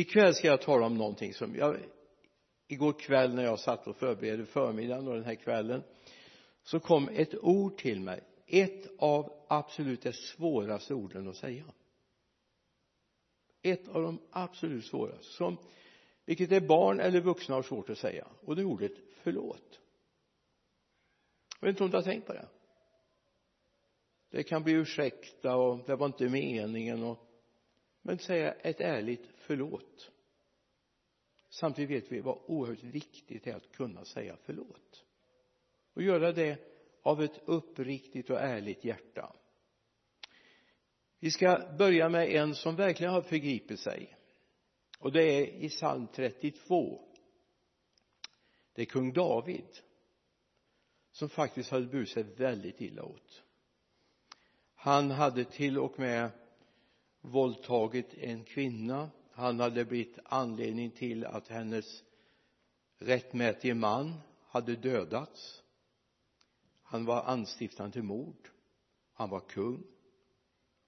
ikväll 0.00 0.34
ska 0.34 0.46
jag 0.46 0.62
tala 0.62 0.86
om 0.86 0.94
någonting 0.94 1.34
som 1.34 1.56
jag 1.56 1.76
igår 2.68 2.92
kväll 2.92 3.34
när 3.34 3.44
jag 3.44 3.58
satt 3.58 3.86
och 3.86 3.96
förberedde 3.96 4.46
förmiddagen 4.46 5.08
och 5.08 5.14
den 5.14 5.24
här 5.24 5.34
kvällen 5.34 5.82
så 6.62 6.80
kom 6.80 7.08
ett 7.08 7.34
ord 7.34 7.78
till 7.78 8.00
mig. 8.00 8.24
Ett 8.46 8.86
av 8.98 9.32
absolut 9.48 10.02
det 10.02 10.12
svåraste 10.12 10.94
orden 10.94 11.28
att 11.28 11.36
säga. 11.36 11.64
Ett 13.62 13.88
av 13.88 14.02
de 14.02 14.20
absolut 14.30 14.84
svåraste 14.84 15.32
som 15.32 15.56
vilket 16.24 16.52
är 16.52 16.60
barn 16.60 17.00
eller 17.00 17.20
vuxna 17.20 17.54
har 17.54 17.62
svårt 17.62 17.90
att 17.90 17.98
säga. 17.98 18.26
Och 18.44 18.56
det 18.56 18.62
är 18.62 18.66
ordet 18.66 18.92
förlåt. 19.22 19.80
Jag 21.60 21.66
vet 21.66 21.74
inte 21.74 21.84
om 21.84 21.90
du 21.90 21.96
har 21.96 22.02
tänkt 22.02 22.26
på 22.26 22.32
det. 22.32 22.48
Det 24.30 24.42
kan 24.42 24.62
bli 24.62 24.72
ursäkta 24.72 25.56
och 25.56 25.86
det 25.86 25.96
var 25.96 26.06
inte 26.06 26.28
meningen 26.28 27.02
och 27.02 27.26
men 28.02 28.18
säga 28.18 28.52
ett 28.52 28.80
ärligt 28.80 29.39
förlåt. 29.50 30.10
Samtidigt 31.48 31.90
vet 31.90 32.12
vi 32.12 32.20
vad 32.20 32.38
oerhört 32.46 32.82
viktigt 32.82 33.44
det 33.44 33.50
är 33.50 33.56
att 33.56 33.72
kunna 33.72 34.04
säga 34.04 34.36
förlåt. 34.42 35.04
Och 35.94 36.02
göra 36.02 36.32
det 36.32 36.58
av 37.02 37.22
ett 37.22 37.40
uppriktigt 37.44 38.30
och 38.30 38.40
ärligt 38.40 38.84
hjärta. 38.84 39.32
Vi 41.18 41.30
ska 41.30 41.74
börja 41.78 42.08
med 42.08 42.28
en 42.28 42.54
som 42.54 42.76
verkligen 42.76 43.12
har 43.12 43.22
förgripit 43.22 43.80
sig. 43.80 44.16
Och 44.98 45.12
det 45.12 45.22
är 45.22 45.46
i 45.46 45.68
psalm 45.68 46.06
32 46.06 47.08
det 48.72 48.82
är 48.82 48.86
kung 48.86 49.12
David 49.12 49.78
som 51.12 51.28
faktiskt 51.28 51.70
hade 51.70 51.86
burit 51.86 52.08
sig 52.08 52.22
väldigt 52.22 52.80
illa 52.80 53.04
åt. 53.04 53.42
Han 54.74 55.10
hade 55.10 55.44
till 55.44 55.78
och 55.78 55.98
med 55.98 56.30
våldtagit 57.20 58.14
en 58.14 58.44
kvinna 58.44 59.10
han 59.40 59.60
hade 59.60 59.84
blivit 59.84 60.18
anledning 60.24 60.90
till 60.90 61.24
att 61.24 61.48
hennes 61.48 62.04
rättmätige 62.98 63.74
man 63.74 64.14
hade 64.46 64.76
dödats. 64.76 65.62
Han 66.82 67.04
var 67.04 67.22
anstiftande 67.22 67.92
till 67.92 68.02
mord. 68.02 68.48
Han 69.12 69.30
var 69.30 69.40
kung. 69.40 69.82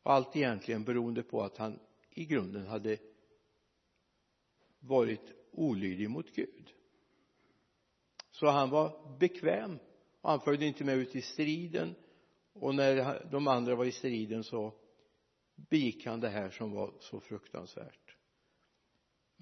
Och 0.03 0.13
allt 0.13 0.37
egentligen 0.37 0.85
beroende 0.85 1.23
på 1.23 1.43
att 1.43 1.59
han 1.59 1.79
i 2.11 2.25
grunden 2.25 2.67
hade 2.67 2.99
varit 4.81 5.33
olydig 5.53 6.11
mot 6.11 6.35
Gud. 6.35 6.73
Så 8.31 8.47
han 8.47 8.71
var 8.71 9.17
bekväm 9.19 9.79
och 10.21 10.31
han 10.31 10.41
följde 10.41 10.67
inte 10.67 10.85
med 10.85 10.97
ut 10.97 11.17
i 11.17 11.23
striden. 11.23 11.95
Och 12.53 12.75
när 12.75 13.23
de 13.31 13.49
andra 13.49 13.75
var 13.75 13.85
i 13.85 13.93
striden 13.93 14.45
så 14.45 14.75
begick 15.55 16.07
han 16.07 16.21
det 16.21 16.29
här 16.29 16.51
som 16.51 16.73
var 16.73 16.95
så 17.01 17.21
fruktansvärt 17.21 18.12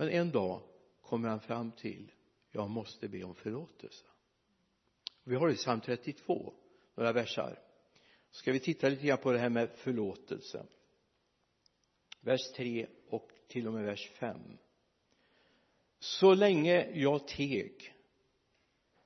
men 0.01 0.09
en 0.09 0.31
dag 0.31 0.63
kommer 1.03 1.29
han 1.29 1.41
fram 1.41 1.73
till 1.73 2.13
jag 2.51 2.71
måste 2.71 3.09
be 3.09 3.23
om 3.23 3.35
förlåtelse. 3.35 4.05
Vi 5.25 5.37
har 5.37 5.51
i 5.51 5.55
psalm 5.55 5.81
32 5.81 6.55
några 6.95 7.13
versar. 7.13 7.59
Ska 8.31 8.53
vi 8.53 8.61
titta 8.61 8.89
lite 8.89 9.07
grann 9.07 9.19
på 9.19 9.33
det 9.33 9.39
här 9.39 9.49
med 9.49 9.71
förlåtelse? 9.71 10.67
Vers 12.21 12.53
3 12.57 12.87
och 13.09 13.31
till 13.49 13.67
och 13.67 13.73
med 13.73 13.85
vers 13.85 14.11
5 14.11 14.59
så 15.99 16.35
länge 16.35 16.91
jag 16.95 17.29
teg 17.29 17.95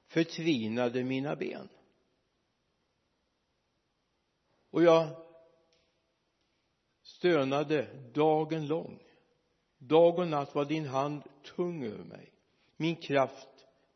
förtvinade 0.07 1.05
mina 1.05 1.37
ben. 1.37 1.69
Och 4.71 4.83
jag 4.83 5.09
stönade 7.03 8.11
dagen 8.13 8.67
lång 8.67 9.04
dag 9.89 10.19
och 10.19 10.29
natt 10.29 10.55
var 10.55 10.65
din 10.65 10.87
hand 10.87 11.23
tung 11.57 11.85
över 11.85 12.05
mig. 12.05 12.33
Min 12.77 12.97
kraft 12.97 13.49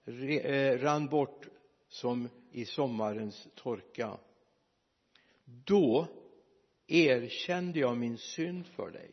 eh, 0.04 0.78
rann 0.78 1.08
bort 1.08 1.48
som 1.88 2.28
i 2.52 2.64
sommarens 2.64 3.48
torka. 3.54 4.18
Då 5.44 6.06
erkände 6.86 7.78
jag 7.78 7.96
min 7.96 8.18
synd 8.18 8.66
för 8.66 8.90
dig 8.90 9.10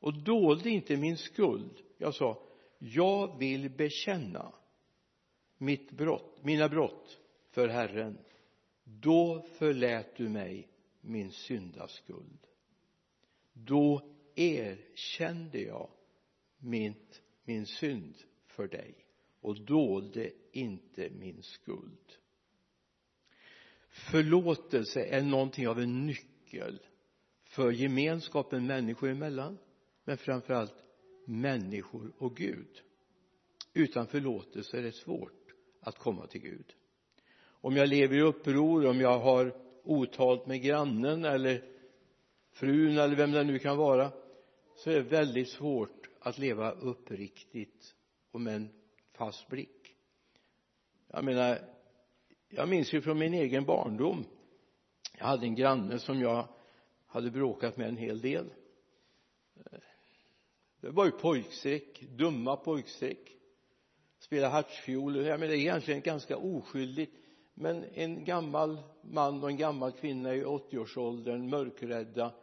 och 0.00 0.22
dolde 0.22 0.70
inte 0.70 0.96
min 0.96 1.16
skuld. 1.16 1.82
Jag 1.98 2.14
sa 2.14 2.42
jag 2.78 3.38
vill 3.38 3.70
bekänna 3.70 4.52
mitt 5.58 5.90
brott, 5.90 6.38
mina 6.42 6.68
brott 6.68 7.18
för 7.50 7.68
Herren. 7.68 8.18
Då 8.84 9.46
förlät 9.58 10.16
du 10.16 10.28
mig 10.28 10.68
min 11.00 11.32
syndaskuld 11.32 12.46
då 13.66 14.02
erkände 14.34 15.60
jag 15.60 15.88
min, 16.60 16.94
min 17.44 17.66
synd 17.66 18.16
för 18.46 18.68
dig 18.68 18.94
och 19.40 19.60
dolde 19.60 20.30
inte 20.52 21.10
min 21.10 21.42
skuld. 21.42 22.12
Förlåtelse 23.90 25.04
är 25.04 25.22
någonting 25.22 25.68
av 25.68 25.80
en 25.80 26.06
nyckel 26.06 26.80
för 27.44 27.70
gemenskapen 27.70 28.66
människor 28.66 29.10
emellan 29.10 29.58
men 30.04 30.16
framför 30.16 30.54
allt 30.54 30.84
människor 31.24 32.12
och 32.18 32.36
Gud. 32.36 32.82
Utan 33.72 34.06
förlåtelse 34.06 34.78
är 34.78 34.82
det 34.82 34.92
svårt 34.92 35.54
att 35.80 35.98
komma 35.98 36.26
till 36.26 36.40
Gud. 36.40 36.74
Om 37.42 37.76
jag 37.76 37.88
lever 37.88 38.16
i 38.16 38.20
uppror 38.20 38.86
om 38.86 39.00
jag 39.00 39.18
har 39.18 39.54
otalt 39.84 40.46
med 40.46 40.62
grannen 40.62 41.24
eller 41.24 41.64
frun 42.52 42.98
eller 42.98 43.16
vem 43.16 43.32
det 43.32 43.44
nu 43.44 43.58
kan 43.58 43.76
vara 43.76 44.12
så 44.76 44.90
är 44.90 44.94
det 44.94 45.00
väldigt 45.00 45.48
svårt 45.48 45.99
att 46.20 46.38
leva 46.38 46.70
uppriktigt 46.70 47.94
och 48.30 48.40
med 48.40 48.56
en 48.56 48.68
fast 49.12 49.48
blick. 49.48 49.96
Jag 51.08 51.24
menar 51.24 51.58
jag 52.48 52.68
minns 52.68 52.92
ju 52.92 53.00
från 53.00 53.18
min 53.18 53.34
egen 53.34 53.64
barndom. 53.64 54.24
Jag 55.18 55.26
hade 55.26 55.46
en 55.46 55.54
granne 55.54 55.98
som 55.98 56.20
jag 56.20 56.48
hade 57.06 57.30
bråkat 57.30 57.76
med 57.76 57.88
en 57.88 57.96
hel 57.96 58.20
del. 58.20 58.52
Det 60.80 60.90
var 60.90 61.04
ju 61.04 61.10
pojkstreck, 61.10 62.00
dumma 62.00 62.56
pojkstreck. 62.56 63.36
Spela 64.18 64.48
hartsfiol 64.48 65.16
jag 65.16 65.40
menar 65.40 65.52
det 65.52 65.58
är 65.58 65.60
egentligen 65.60 66.00
ganska 66.00 66.36
oskyldigt. 66.36 67.16
Men 67.54 67.84
en 67.84 68.24
gammal 68.24 68.78
man 69.02 69.42
och 69.42 69.50
en 69.50 69.56
gammal 69.56 69.92
kvinna 69.92 70.34
i 70.34 70.44
80-årsåldern 70.44 71.50
mörkrädda 71.50 72.34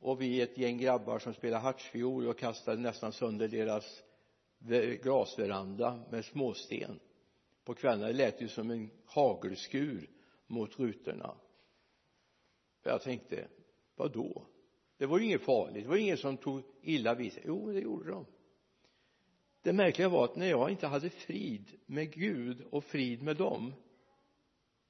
och 0.00 0.22
vi 0.22 0.40
ett 0.40 0.58
gäng 0.58 0.78
grabbar 0.78 1.18
som 1.18 1.34
spelade 1.34 1.62
hartsfiol 1.62 2.26
och 2.26 2.38
kastade 2.38 2.80
nästan 2.80 3.12
sönder 3.12 3.48
deras 3.48 4.02
glasveranda 5.02 6.04
med 6.10 6.24
småsten. 6.24 7.00
På 7.64 7.74
kvällarna 7.74 8.06
det 8.06 8.12
lät 8.12 8.42
ju 8.42 8.48
som 8.48 8.70
en 8.70 8.90
hagelskur 9.04 10.10
mot 10.46 10.78
rutorna. 10.78 11.34
Jag 12.82 13.02
tänkte 13.02 13.48
vad 13.96 14.12
då 14.12 14.46
det 14.98 15.06
var 15.06 15.18
ju 15.18 15.24
inget 15.24 15.42
farligt. 15.42 15.82
Det 15.82 15.88
var 15.88 15.96
ingen 15.96 16.16
som 16.16 16.36
tog 16.36 16.62
illa 16.82 17.14
vid 17.14 17.32
sig. 17.32 17.42
Jo 17.46 17.72
det 17.72 17.80
gjorde 17.80 18.10
de. 18.10 18.26
Det 19.62 19.72
märkliga 19.72 20.08
var 20.08 20.24
att 20.24 20.36
när 20.36 20.46
jag 20.46 20.70
inte 20.70 20.86
hade 20.86 21.10
frid 21.10 21.80
med 21.86 22.12
Gud 22.12 22.60
och 22.70 22.84
frid 22.84 23.22
med 23.22 23.36
dem 23.36 23.74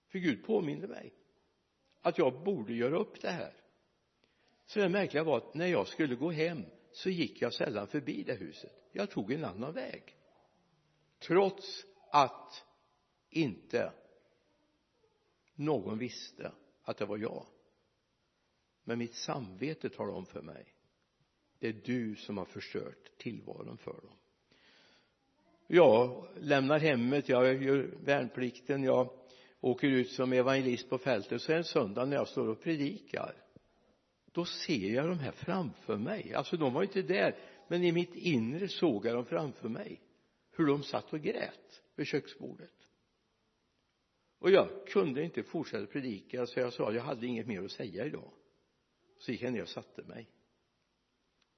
för 0.08 0.18
Gud 0.18 0.44
påminde 0.44 0.88
mig 0.88 1.12
att 2.00 2.18
jag 2.18 2.44
borde 2.44 2.74
göra 2.74 2.96
upp 2.96 3.20
det 3.20 3.30
här 3.30 3.52
så 4.66 4.80
det 4.80 4.88
märkliga 4.88 5.24
var 5.24 5.36
att 5.36 5.54
när 5.54 5.66
jag 5.66 5.88
skulle 5.88 6.14
gå 6.14 6.30
hem 6.30 6.62
så 6.92 7.10
gick 7.10 7.42
jag 7.42 7.54
sällan 7.54 7.86
förbi 7.86 8.22
det 8.22 8.34
huset. 8.34 8.72
Jag 8.92 9.10
tog 9.10 9.32
en 9.32 9.44
annan 9.44 9.72
väg. 9.72 10.16
Trots 11.18 11.84
att 12.10 12.64
inte 13.30 13.92
någon 15.54 15.98
visste 15.98 16.52
att 16.82 16.98
det 16.98 17.06
var 17.06 17.18
jag. 17.18 17.46
Men 18.84 18.98
mitt 18.98 19.14
samvete 19.14 19.88
talade 19.88 20.16
om 20.18 20.26
för 20.26 20.42
mig. 20.42 20.74
Det 21.58 21.68
är 21.68 21.72
du 21.84 22.16
som 22.16 22.38
har 22.38 22.44
förstört 22.44 23.18
tillvaron 23.18 23.78
för 23.78 23.92
dem. 23.92 24.16
Jag 25.66 26.28
lämnar 26.36 26.78
hemmet, 26.78 27.28
jag 27.28 27.62
gör 27.62 27.90
värnplikten, 28.04 28.82
jag 28.82 29.10
åker 29.60 29.88
ut 29.88 30.10
som 30.10 30.32
evangelist 30.32 30.88
på 30.88 30.98
fältet. 30.98 31.42
Så 31.42 31.52
en 31.52 31.64
söndag 31.64 32.04
när 32.04 32.16
jag 32.16 32.28
står 32.28 32.48
och 32.48 32.62
predikar 32.62 33.45
då 34.36 34.44
ser 34.44 34.94
jag 34.94 35.08
de 35.08 35.18
här 35.18 35.32
framför 35.32 35.96
mig. 35.96 36.34
Alltså 36.34 36.56
de 36.56 36.72
var 36.72 36.82
inte 36.82 37.02
där 37.02 37.38
men 37.68 37.84
i 37.84 37.92
mitt 37.92 38.14
inre 38.14 38.68
såg 38.68 39.06
jag 39.06 39.14
dem 39.14 39.24
framför 39.24 39.68
mig. 39.68 40.00
Hur 40.50 40.66
de 40.66 40.82
satt 40.82 41.12
och 41.12 41.20
grät 41.20 41.82
vid 41.94 42.06
köksbordet. 42.06 42.72
Och 44.38 44.50
jag 44.50 44.86
kunde 44.86 45.22
inte 45.22 45.42
fortsätta 45.42 45.86
predika 45.86 46.46
så 46.46 46.60
jag 46.60 46.72
sa 46.72 46.92
jag 46.92 47.02
hade 47.02 47.26
inget 47.26 47.46
mer 47.46 47.62
att 47.62 47.70
säga 47.70 48.06
idag. 48.06 48.32
Så 49.18 49.32
gick 49.32 49.42
jag 49.42 49.52
ner 49.52 49.62
och 49.62 49.68
satte 49.68 50.02
mig. 50.02 50.30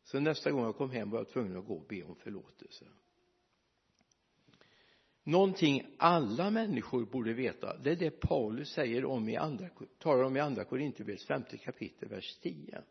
Så 0.03 0.21
nästa 0.21 0.51
gång 0.51 0.65
jag 0.65 0.77
kom 0.77 0.91
hem 0.91 1.11
var 1.11 1.19
jag 1.19 1.29
tvungen 1.29 1.57
att 1.57 1.67
gå 1.67 1.75
och 1.75 1.87
be 1.87 2.03
om 2.03 2.17
förlåtelse 2.17 2.87
någonting 5.29 5.87
alla 5.97 6.51
människor 6.51 7.05
borde 7.05 7.33
veta 7.33 7.77
det 7.77 7.91
är 7.91 7.97
det 7.97 8.11
Paulus 8.11 8.69
säger 8.69 9.05
om 9.05 9.29
i 9.29 9.37
andra 9.37 9.69
talar 9.99 10.23
om 10.23 10.37
i 10.37 10.41
andra 10.41 10.65
Korinthierbrevets 10.65 11.27
femte 11.27 11.59
kapitel 11.59 12.09
vers 12.09 12.39
10 12.43 12.83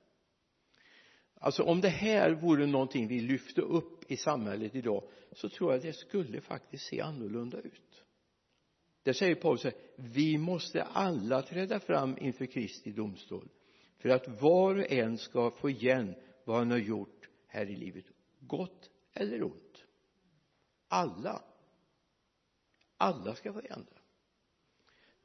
alltså 1.34 1.63
om 1.63 1.81
det 1.81 1.89
här 1.89 2.31
vore 2.31 2.66
någonting 2.66 3.07
vi 3.07 3.19
lyfte 3.19 3.62
upp 3.62 4.12
i 4.12 4.18
samhället 4.18 4.75
idag 4.75 5.04
så 5.31 5.50
tror 5.50 5.74
jag 5.74 5.81
det 5.81 5.94
skulle 5.94 6.42
faktiskt 6.42 6.84
se 6.84 7.01
annorlunda 7.01 7.57
ut. 7.57 8.04
Där 9.04 9.13
säger 9.13 9.36
Paulus 9.36 9.63
här 9.63 9.74
vi 9.95 10.38
måste 10.38 10.83
alla 10.83 11.42
träda 11.42 11.80
fram 11.80 12.18
inför 12.18 12.45
Kristi 12.45 12.92
domstol 12.92 13.50
för 13.98 14.10
att 14.10 14.42
var 14.42 14.75
och 14.75 14.92
en 14.92 15.18
ska 15.18 15.51
få 15.51 15.69
igen 15.69 16.16
vad 16.45 16.57
han 16.57 16.72
har 16.72 16.78
gjort 16.78 17.30
här 17.48 17.69
i 17.69 17.75
livet 17.75 18.06
gott 18.40 18.90
eller 19.13 19.44
ont. 19.44 19.86
Alla 20.88 21.44
alla 22.98 23.36
ska 23.36 23.54
få 23.54 23.62
igen 23.62 23.86
det 23.90 23.98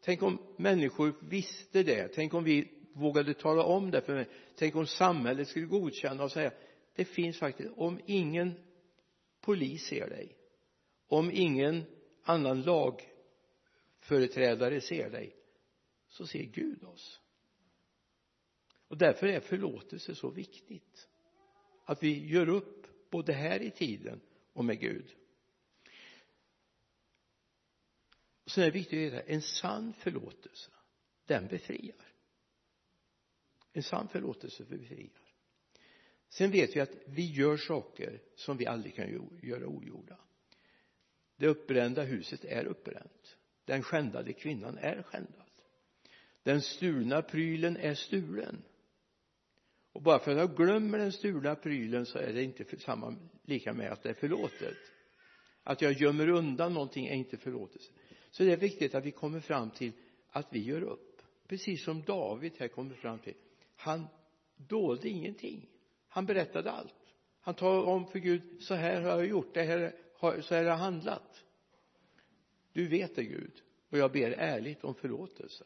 tänk 0.02 0.22
om 0.22 0.38
människor 0.56 1.14
visste 1.20 1.82
det. 1.82 2.08
Tänk 2.08 2.34
om 2.34 2.44
vi 2.44 2.72
vågade 2.92 3.34
tala 3.34 3.62
om 3.62 3.90
det 3.90 4.02
för 4.02 4.14
mig. 4.14 4.28
Tänk 4.56 4.76
om 4.76 4.86
samhället 4.86 5.48
skulle 5.48 5.66
godkänna 5.66 6.24
och 6.24 6.32
säga 6.32 6.52
det 6.94 7.04
finns 7.04 7.38
faktiskt 7.38 7.70
om 7.76 8.00
ingen 8.06 8.54
polis 9.40 9.82
ser 9.82 10.08
dig 10.08 10.36
om 11.06 11.30
ingen 11.30 11.82
annan 12.22 12.62
lagföreträdare 12.62 14.80
ser 14.80 15.10
dig 15.10 15.36
så 16.08 16.26
ser 16.26 16.42
Gud 16.42 16.84
oss. 16.84 17.20
Och 18.88 18.98
därför 18.98 19.26
är 19.26 19.40
förlåtelse 19.40 20.14
så 20.14 20.30
viktigt. 20.30 21.08
Att 21.84 22.02
vi 22.02 22.26
gör 22.26 22.48
upp 22.48 22.86
både 23.10 23.32
här 23.32 23.62
i 23.62 23.70
tiden 23.70 24.20
och 24.52 24.64
med 24.64 24.80
Gud. 24.80 25.14
Sen 28.46 28.62
är 28.62 28.66
det 28.66 28.78
viktigt 28.78 29.06
att 29.06 29.12
veta 29.12 29.32
en 29.32 29.42
sann 29.42 29.92
förlåtelse 29.92 30.70
den 31.26 31.46
befriar. 31.46 32.06
En 33.72 33.82
sann 33.82 34.08
förlåtelse 34.08 34.64
befriar. 34.64 35.22
Sen 36.28 36.50
vet 36.50 36.76
vi 36.76 36.80
att 36.80 36.96
vi 37.06 37.32
gör 37.32 37.56
saker 37.56 38.20
som 38.34 38.56
vi 38.56 38.66
aldrig 38.66 38.94
kan 38.94 39.38
göra 39.42 39.66
ogjorda. 39.66 40.18
Det 41.36 41.46
uppbrända 41.46 42.02
huset 42.02 42.44
är 42.44 42.64
uppbränt. 42.64 43.36
Den 43.64 43.82
skändade 43.82 44.32
kvinnan 44.32 44.78
är 44.78 45.02
skändad. 45.02 45.50
Den 46.42 46.62
stulna 46.62 47.22
prylen 47.22 47.76
är 47.76 47.94
stulen. 47.94 48.62
Och 49.92 50.02
bara 50.02 50.18
för 50.18 50.30
att 50.30 50.38
jag 50.38 50.56
glömmer 50.56 50.98
den 50.98 51.12
stulna 51.12 51.54
prylen 51.54 52.06
så 52.06 52.18
är 52.18 52.32
det 52.32 52.42
inte 52.42 52.80
samma 52.80 53.16
lika 53.42 53.72
med 53.72 53.92
att 53.92 54.02
det 54.02 54.10
är 54.10 54.14
förlåtet. 54.14 54.76
Att 55.62 55.82
jag 55.82 55.92
gömmer 55.92 56.28
undan 56.28 56.74
någonting 56.74 57.06
är 57.06 57.14
inte 57.14 57.36
förlåtelse 57.36 57.92
så 58.32 58.42
det 58.42 58.52
är 58.52 58.56
viktigt 58.56 58.94
att 58.94 59.04
vi 59.04 59.10
kommer 59.10 59.40
fram 59.40 59.70
till 59.70 59.92
att 60.30 60.46
vi 60.50 60.62
gör 60.62 60.82
upp. 60.82 61.22
Precis 61.48 61.84
som 61.84 62.02
David 62.02 62.52
här 62.58 62.68
kommer 62.68 62.94
fram 62.94 63.18
till. 63.18 63.34
Han 63.76 64.06
dolde 64.56 65.08
ingenting. 65.08 65.68
Han 66.08 66.26
berättade 66.26 66.70
allt. 66.70 67.14
Han 67.40 67.54
talade 67.54 67.82
om 67.82 68.06
för 68.06 68.18
Gud 68.18 68.62
så 68.62 68.74
här 68.74 69.00
har 69.00 69.10
jag 69.10 69.26
gjort 69.26 69.54
det 69.54 69.62
här 69.62 69.94
har, 70.16 70.40
så 70.40 70.54
här 70.54 70.62
har 70.62 70.70
jag 70.70 70.76
handlat. 70.76 71.44
Du 72.72 72.88
vet 72.88 73.16
det 73.16 73.24
Gud 73.24 73.62
och 73.90 73.98
jag 73.98 74.12
ber 74.12 74.30
ärligt 74.30 74.84
om 74.84 74.94
förlåtelse. 74.94 75.64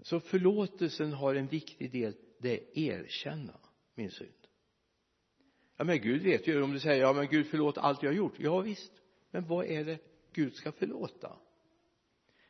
Så 0.00 0.20
förlåtelsen 0.20 1.12
har 1.12 1.34
en 1.34 1.46
viktig 1.46 1.92
del 1.92 2.14
det 2.38 2.54
är 2.54 2.78
erkänna 2.78 3.60
min 3.94 4.10
synd. 4.10 4.46
Ja 5.76 5.84
men 5.84 6.00
Gud 6.00 6.22
vet 6.22 6.46
ju 6.46 6.62
om 6.62 6.72
du 6.72 6.80
säger 6.80 7.02
ja 7.02 7.12
men 7.12 7.26
Gud 7.26 7.46
förlåt 7.46 7.78
allt 7.78 8.02
jag 8.02 8.10
har 8.10 8.16
gjort. 8.16 8.34
Ja 8.38 8.60
visst. 8.60 8.92
Men 9.30 9.46
vad 9.46 9.66
är 9.66 9.84
det 9.84 9.98
Gud 10.32 10.54
ska 10.54 10.72
förlåta. 10.72 11.36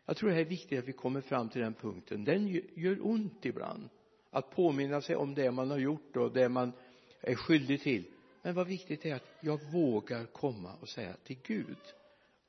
Jag 0.07 0.17
tror 0.17 0.31
det 0.31 0.41
är 0.41 0.45
viktigt 0.45 0.79
att 0.79 0.89
vi 0.89 0.93
kommer 0.93 1.21
fram 1.21 1.49
till 1.49 1.61
den 1.61 1.75
punkten. 1.75 2.25
Den 2.25 2.49
gör 2.75 3.07
ont 3.07 3.45
ibland 3.45 3.89
att 4.31 4.51
påminna 4.51 5.01
sig 5.01 5.17
om 5.17 5.35
det 5.35 5.51
man 5.51 5.71
har 5.71 5.79
gjort 5.79 6.17
och 6.17 6.33
det 6.33 6.49
man 6.49 6.73
är 7.21 7.35
skyldig 7.35 7.81
till. 7.81 8.05
Men 8.43 8.55
vad 8.55 8.67
viktigt 8.67 9.05
är 9.05 9.15
att 9.15 9.37
jag 9.41 9.61
vågar 9.73 10.27
komma 10.27 10.75
och 10.81 10.89
säga 10.89 11.17
till 11.25 11.39
Gud. 11.43 11.77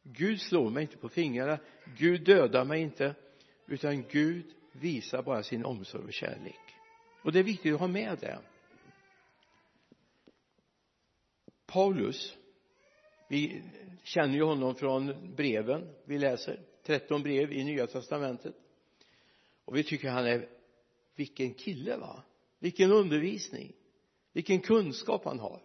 Gud 0.03 0.41
slår 0.41 0.69
mig 0.69 0.81
inte 0.81 0.97
på 0.97 1.09
fingrarna. 1.09 1.59
Gud 1.97 2.23
dödar 2.23 2.65
mig 2.65 2.81
inte. 2.81 3.15
Utan 3.67 4.03
Gud 4.03 4.45
visar 4.71 5.23
bara 5.23 5.43
sin 5.43 5.65
omsorg 5.65 6.03
och 6.03 6.13
kärlek. 6.13 6.75
Och 7.23 7.31
det 7.31 7.39
är 7.39 7.43
viktigt 7.43 7.73
att 7.73 7.79
ha 7.79 7.87
med 7.87 8.17
det. 8.19 8.39
Paulus 11.65 12.37
vi 13.33 13.61
känner 14.03 14.35
ju 14.35 14.43
honom 14.43 14.75
från 14.75 15.35
breven 15.35 15.95
vi 16.05 16.17
läser 16.17 16.59
13 16.83 17.23
brev 17.23 17.51
i 17.51 17.63
nya 17.63 17.87
testamentet. 17.87 18.55
Och 19.65 19.75
vi 19.75 19.83
tycker 19.83 20.09
han 20.09 20.25
är 20.25 20.49
vilken 21.15 21.53
kille 21.53 21.97
va? 21.97 22.23
Vilken 22.59 22.91
undervisning. 22.91 23.73
Vilken 24.33 24.59
kunskap 24.59 25.25
han 25.25 25.39
har. 25.39 25.61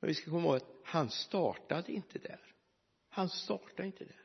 Men 0.00 0.08
vi 0.08 0.14
ska 0.14 0.30
komma 0.30 0.44
ihåg 0.44 0.56
att 0.56 0.70
han 0.84 1.10
startade 1.10 1.92
inte 1.92 2.18
där. 2.18 2.40
Han 3.08 3.28
startade 3.28 3.86
inte 3.86 4.04
där. 4.04 4.22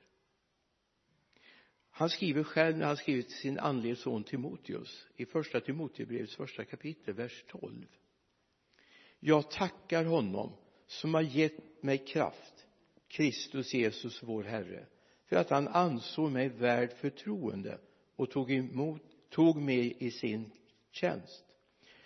Han 1.90 2.10
skriver 2.10 2.44
själv 2.44 2.78
när 2.78 2.86
han 2.86 2.98
skriver 2.98 3.22
till 3.22 3.38
sin 3.38 3.60
andlige 3.60 3.96
son 3.96 4.24
Timoteus 4.24 5.08
i 5.16 5.26
första 5.26 5.60
Timoteusbrevets 5.60 6.36
första 6.36 6.66
kapitel 6.66 7.14
vers 7.14 7.44
12 7.48 7.86
jag 9.26 9.52
tackar 9.52 10.06
honom 10.06 10.54
som 10.94 11.14
har 11.14 11.22
gett 11.22 11.84
mig 11.84 11.98
kraft 11.98 12.66
Kristus 13.08 13.74
Jesus 13.74 14.24
vår 14.24 14.44
Herre 14.44 14.86
för 15.26 15.36
att 15.36 15.50
han 15.50 15.68
ansåg 15.68 16.32
mig 16.32 16.50
värd 16.50 16.94
förtroende 16.94 17.80
och 18.16 18.32
tog 18.32 18.52
emot 18.52 19.02
tog 19.30 19.58
mig 19.62 19.96
i 20.00 20.12
sin 20.12 20.52
tjänst. 20.92 21.46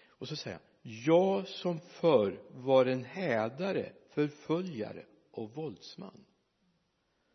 Och 0.07 0.27
så 0.27 0.35
säger 0.35 0.57
han 0.57 0.67
jag 1.05 1.47
som 1.47 1.79
förr 1.79 2.41
var 2.51 2.85
en 2.85 3.03
hädare 3.03 3.93
förföljare 4.09 5.05
och 5.31 5.51
våldsman. 5.51 6.25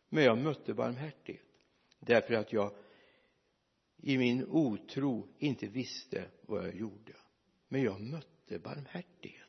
Men 0.09 0.23
jag 0.23 0.37
mötte 0.37 0.73
barmhärtighet 0.73 1.41
därför 1.99 2.33
att 2.33 2.53
jag 2.53 2.71
i 3.97 4.17
min 4.17 4.47
otro 4.49 5.27
inte 5.39 5.67
visste 5.67 6.25
vad 6.41 6.67
jag 6.67 6.75
gjorde. 6.75 7.13
Men 7.67 7.81
jag 7.83 8.01
mötte 8.01 8.59
barmhärtighet 8.59 9.42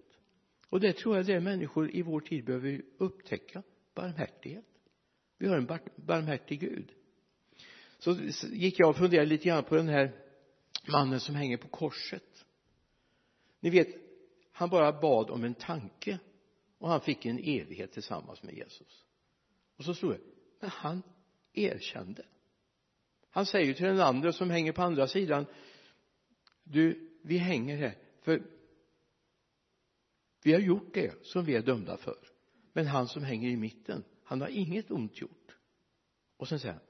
och 0.75 0.81
det 0.81 0.93
tror 0.93 1.17
jag 1.17 1.26
det 1.26 1.32
är 1.32 1.41
människor 1.41 1.91
i 1.97 2.03
vår 2.03 2.21
tid 2.21 2.44
behöver 2.44 2.82
upptäcka. 2.99 3.62
Barmhärtighet. 3.94 4.65
Vi 5.38 5.49
har 5.49 5.56
en 5.56 5.79
barmhärtig 5.97 6.61
Gud. 6.61 6.93
Så 7.99 8.17
gick 8.53 8.81
jag 8.81 8.88
och 8.88 8.97
funderade 8.97 9.29
lite 9.29 9.44
grann 9.44 9.65
på 9.65 9.76
den 9.76 9.88
här 9.88 10.12
mannen 10.88 11.21
som 11.21 11.35
hänger 11.35 11.56
på 11.56 11.69
korset. 11.69 12.47
Ni 13.61 13.71
vet 13.71 13.88
han 14.53 14.69
bara 14.69 15.00
bad 15.00 15.31
om 15.31 15.44
en 15.44 15.55
tanke 15.55 16.19
och 16.79 16.88
han 16.88 17.00
fick 17.00 17.26
en 17.26 17.38
evighet 17.38 17.93
tillsammans 17.93 18.43
med 18.43 18.54
Jesus. 18.54 19.04
Och 19.76 19.85
så 19.85 19.95
stod 19.95 20.11
det 20.11 20.21
men 20.61 20.71
han 20.71 21.02
erkände. 21.52 22.26
Han 23.31 23.47
säger 23.47 23.75
till 23.75 23.87
den 23.87 24.00
andra 24.00 24.33
som 24.33 24.50
hänger 24.50 24.73
på 24.73 24.83
andra 24.83 25.07
sidan 25.07 25.47
du 26.64 27.11
vi 27.23 27.38
hänger 27.38 27.76
här 27.76 27.99
för 28.21 28.53
vi 30.45 30.53
har 30.53 30.61
gjort 30.61 30.95
det 30.95 31.27
som 31.27 31.45
vi 31.45 31.55
är 31.55 31.63
dömda 31.63 31.97
för. 31.97 32.19
Men 32.73 32.87
han 32.87 33.09
som 33.09 33.23
hänger 33.23 33.49
i 33.49 33.57
mitten 33.57 34.05
han 34.25 34.41
har 34.41 34.49
inget 34.49 34.91
ont 34.91 35.21
gjort. 35.21 35.57
Och 36.37 36.49
sen 36.49 36.61
säger 36.61 36.75
han 36.75 36.83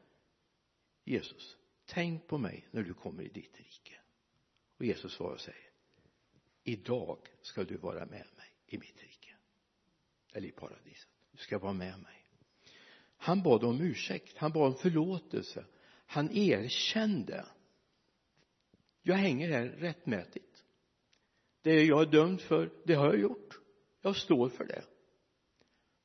Jesus 1.05 1.57
tänk 1.85 2.27
på 2.27 2.39
mig 2.39 2.69
när 2.71 2.83
du 2.83 2.95
kommer 2.95 3.23
i 3.23 3.29
ditt 3.29 3.57
rike. 3.57 3.95
Och 4.79 4.85
Jesus 4.85 5.13
svarar 5.13 5.35
och 5.35 5.41
säger 5.41 5.71
idag 6.65 7.19
ska 7.43 7.65
du 7.65 7.77
vara 7.77 8.07
med 8.07 8.27
mig 8.37 8.57
i 8.67 8.79
mitt 8.79 9.03
rike. 9.03 9.35
Eller 10.33 10.49
i 10.49 10.53
paradiset. 10.53 11.11
Du 11.31 11.39
ska 11.39 11.59
vara 11.59 11.73
med 11.73 11.99
mig. 12.01 12.27
Han 13.17 13.43
bad 13.43 13.65
om 13.65 13.81
ursäkt. 13.81 14.39
Han 14.39 14.53
bad 14.53 14.67
om 14.67 14.79
förlåtelse. 14.79 15.65
Han 16.07 16.31
erkände. 16.31 17.47
Jag 19.03 19.17
hänger 19.17 19.51
här 19.51 19.67
rättmätigt 19.67 20.54
det 21.65 21.85
jag 21.85 22.03
är 22.03 22.07
dömd 22.07 22.41
för. 22.41 22.71
Det 22.85 22.95
har 22.95 23.07
jag 23.07 23.21
gjort. 23.21 23.61
Jag 24.03 24.17
står 24.17 24.49
för 24.49 24.65
det. 24.65 24.85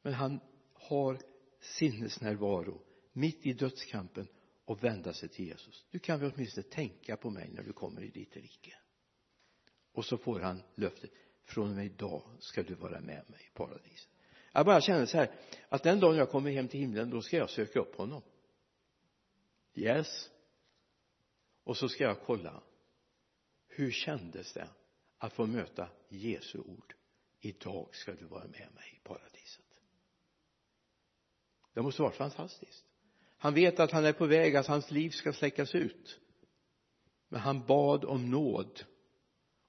Men 0.01 0.13
han 0.13 0.39
har 0.73 1.17
sinnesnärvaro 1.59 2.81
mitt 3.13 3.45
i 3.45 3.53
dödskampen 3.53 4.27
och 4.65 4.83
vända 4.83 5.13
sig 5.13 5.29
till 5.29 5.45
Jesus. 5.45 5.85
Du 5.91 5.99
kan 5.99 6.19
väl 6.19 6.31
åtminstone 6.35 6.63
tänka 6.63 7.17
på 7.17 7.29
mig 7.29 7.49
när 7.53 7.63
du 7.63 7.73
kommer 7.73 8.03
i 8.03 8.09
ditt 8.09 8.35
rike. 8.35 8.75
Och 9.91 10.05
så 10.05 10.17
får 10.17 10.39
han 10.39 10.63
löftet 10.75 11.11
från 11.43 11.69
och 11.69 11.75
med 11.75 11.85
idag 11.85 12.23
ska 12.39 12.63
du 12.63 12.73
vara 12.73 12.99
med 12.99 13.29
mig 13.29 13.49
i 13.53 13.57
paradiset. 13.57 14.09
Jag 14.51 14.65
bara 14.65 14.81
känner 14.81 15.05
så 15.05 15.17
här 15.17 15.31
att 15.69 15.83
den 15.83 15.99
dagen 15.99 16.17
jag 16.17 16.29
kommer 16.29 16.51
hem 16.51 16.67
till 16.67 16.79
himlen 16.79 17.09
då 17.09 17.21
ska 17.21 17.37
jag 17.37 17.49
söka 17.49 17.79
upp 17.79 17.95
honom. 17.95 18.21
Yes. 19.75 20.29
Och 21.63 21.77
så 21.77 21.89
ska 21.89 22.03
jag 22.03 22.21
kolla. 22.21 22.63
Hur 23.67 23.91
kändes 23.91 24.53
det? 24.53 24.67
Att 25.19 25.33
få 25.33 25.45
möta 25.45 25.89
Jesu 26.09 26.59
ord. 26.59 26.93
Idag 27.39 27.89
ska 27.91 28.13
du 28.13 28.25
vara 28.25 28.43
med 28.43 28.67
mig 28.75 28.93
i 28.95 28.99
paradiset. 29.07 29.65
Det 31.73 31.81
måste 31.81 32.01
vara 32.01 32.11
fantastiskt. 32.11 32.85
Han 33.38 33.53
vet 33.53 33.79
att 33.79 33.91
han 33.91 34.05
är 34.05 34.13
på 34.13 34.25
väg 34.25 34.55
att 34.55 34.67
hans 34.67 34.91
liv 34.91 35.09
ska 35.09 35.33
släckas 35.33 35.75
ut. 35.75 36.19
Men 37.29 37.39
han 37.39 37.65
bad 37.65 38.05
om 38.05 38.31
nåd. 38.31 38.83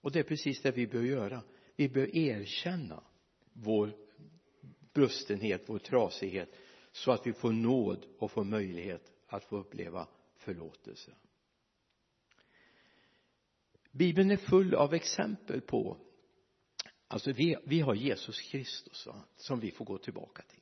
Och 0.01 0.13
det 0.13 0.19
är 0.19 0.25
precis 0.25 0.63
det 0.63 0.71
vi 0.71 0.87
bör 0.87 1.03
göra. 1.03 1.43
Vi 1.77 1.89
bör 1.89 2.17
erkänna 2.17 3.03
vår 3.53 3.97
brustenhet, 4.93 5.63
vår 5.67 5.79
trasighet 5.79 6.55
så 6.93 7.13
att 7.13 7.27
vi 7.27 7.33
får 7.33 7.53
nåd 7.53 8.07
och 8.19 8.31
får 8.31 8.45
möjlighet 8.45 9.13
att 9.27 9.45
få 9.45 9.57
uppleva 9.57 10.09
förlåtelse 10.37 11.13
bibeln 13.91 14.31
är 14.31 14.37
full 14.37 14.75
av 14.75 14.95
exempel 14.95 15.61
på 15.61 15.97
alltså 17.09 17.33
vi, 17.33 17.57
vi 17.65 17.81
har 17.81 17.95
Jesus 17.95 18.41
Kristus 18.41 19.07
va, 19.07 19.25
som 19.37 19.61
vi 19.61 19.71
får 19.71 19.85
gå 19.85 19.99
tillbaka 19.99 20.43
till. 20.43 20.61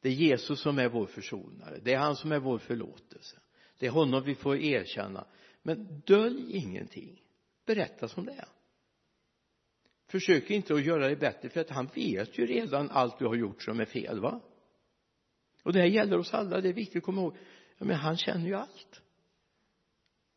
Det 0.00 0.08
är 0.08 0.12
Jesus 0.12 0.60
som 0.60 0.78
är 0.78 0.88
vår 0.88 1.06
försonare. 1.06 1.78
Det 1.82 1.94
är 1.94 1.98
han 1.98 2.16
som 2.16 2.32
är 2.32 2.38
vår 2.38 2.58
förlåtelse. 2.58 3.36
Det 3.78 3.86
är 3.86 3.90
honom 3.90 4.24
vi 4.24 4.34
får 4.34 4.56
erkänna. 4.56 5.26
Men 5.62 6.00
dölj 6.06 6.56
ingenting. 6.56 7.22
Berätta 7.66 8.08
som 8.08 8.24
det 8.24 8.32
är. 8.32 8.48
Försök 10.06 10.50
inte 10.50 10.74
att 10.74 10.84
göra 10.84 11.08
det 11.08 11.16
bättre 11.16 11.48
för 11.48 11.60
att 11.60 11.70
han 11.70 11.86
vet 11.94 12.38
ju 12.38 12.46
redan 12.46 12.90
allt 12.90 13.18
du 13.18 13.26
har 13.26 13.34
gjort 13.34 13.62
som 13.62 13.80
är 13.80 13.84
fel 13.84 14.20
va? 14.20 14.40
Och 15.62 15.72
det 15.72 15.78
här 15.78 15.86
gäller 15.86 16.18
oss 16.18 16.34
alla. 16.34 16.60
Det 16.60 16.68
är 16.68 16.72
viktigt 16.72 16.96
att 16.96 17.02
komma 17.02 17.20
ihåg. 17.20 17.36
Ja, 17.78 17.84
men 17.84 17.96
han 17.96 18.16
känner 18.16 18.46
ju 18.46 18.54
allt 18.54 19.02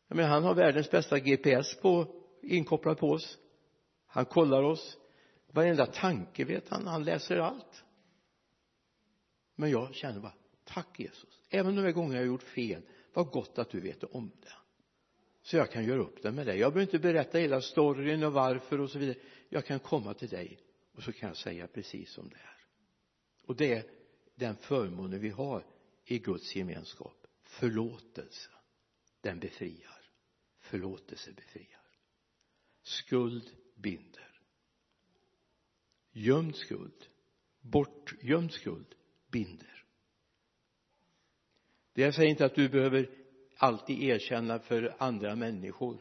jag 0.08 0.16
menar 0.16 0.28
han 0.28 0.44
har 0.44 0.54
världens 0.54 0.90
bästa 0.90 1.18
GPS 1.18 1.74
på 1.74 2.06
inkopplad 2.42 2.98
på 2.98 3.10
oss. 3.10 3.38
Han 4.06 4.24
kollar 4.24 4.62
oss. 4.62 4.98
Varenda 5.52 5.86
tanke 5.86 6.44
vet 6.44 6.68
han 6.68 6.86
han 6.86 7.04
läser 7.04 7.36
allt. 7.36 7.84
Men 9.54 9.70
jag 9.70 9.94
känner 9.94 10.20
bara 10.20 10.34
tack 10.64 11.00
Jesus. 11.00 11.40
Även 11.50 11.76
de 11.76 11.82
här 11.82 11.92
gångerna 11.92 12.14
jag 12.14 12.22
har 12.22 12.26
gjort 12.26 12.42
fel 12.42 12.82
vad 13.12 13.26
gott 13.26 13.58
att 13.58 13.70
du 13.70 13.80
vet 13.80 14.04
om 14.04 14.32
det. 14.42 14.52
Så 15.42 15.56
jag 15.56 15.70
kan 15.70 15.84
göra 15.84 16.00
upp 16.00 16.22
det 16.22 16.32
med 16.32 16.46
dig. 16.46 16.58
Jag 16.58 16.72
behöver 16.72 16.92
inte 16.92 17.06
berätta 17.06 17.38
hela 17.38 17.60
storyn 17.60 18.24
och 18.24 18.32
varför 18.32 18.80
och 18.80 18.90
så 18.90 18.98
vidare. 18.98 19.16
Jag 19.48 19.64
kan 19.66 19.80
komma 19.80 20.14
till 20.14 20.28
dig 20.28 20.58
och 20.94 21.02
så 21.02 21.12
kan 21.12 21.28
jag 21.28 21.36
säga 21.36 21.66
precis 21.66 22.10
som 22.10 22.28
det 22.28 22.36
är. 22.36 22.56
Och 23.46 23.56
det 23.56 23.74
är 23.74 23.84
den 24.34 24.56
förmånen 24.56 25.20
vi 25.20 25.30
har 25.30 25.66
i 26.04 26.18
Guds 26.18 26.56
gemenskap. 26.56 27.26
Förlåtelse 27.44 28.50
den 29.24 29.38
befriar. 29.38 30.10
Förlåtelse 30.60 31.32
befriar. 31.32 31.82
Skuld 32.82 33.50
binder. 33.74 34.40
Gömd 36.12 36.56
skuld 36.56 37.08
bortgömd 37.60 38.52
skuld 38.52 38.94
binder. 39.30 39.84
Det 41.92 42.02
jag 42.02 42.14
säger 42.14 42.30
inte 42.30 42.44
att 42.44 42.54
du 42.54 42.68
behöver 42.68 43.10
alltid 43.56 44.02
erkänna 44.02 44.58
för 44.58 44.94
andra 44.98 45.36
människor. 45.36 45.98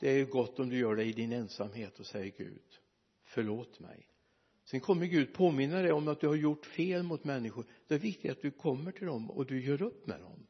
Det 0.00 0.10
är 0.10 0.24
gott 0.24 0.58
om 0.58 0.68
du 0.68 0.78
gör 0.78 0.96
det 0.96 1.04
i 1.04 1.12
din 1.12 1.32
ensamhet 1.32 2.00
och 2.00 2.06
säger 2.06 2.32
Gud 2.38 2.78
förlåt 3.24 3.80
mig. 3.80 4.08
Sen 4.64 4.80
kommer 4.80 5.06
Gud 5.06 5.34
påminna 5.34 5.82
dig 5.82 5.92
om 5.92 6.08
att 6.08 6.20
du 6.20 6.28
har 6.28 6.34
gjort 6.34 6.66
fel 6.66 7.02
mot 7.02 7.24
människor. 7.24 7.64
Det 7.86 7.94
är 7.94 7.98
viktigt 7.98 8.30
att 8.30 8.42
du 8.42 8.50
kommer 8.50 8.92
till 8.92 9.06
dem 9.06 9.30
och 9.30 9.46
du 9.46 9.64
gör 9.64 9.82
upp 9.82 10.06
med 10.06 10.20
dem 10.20 10.46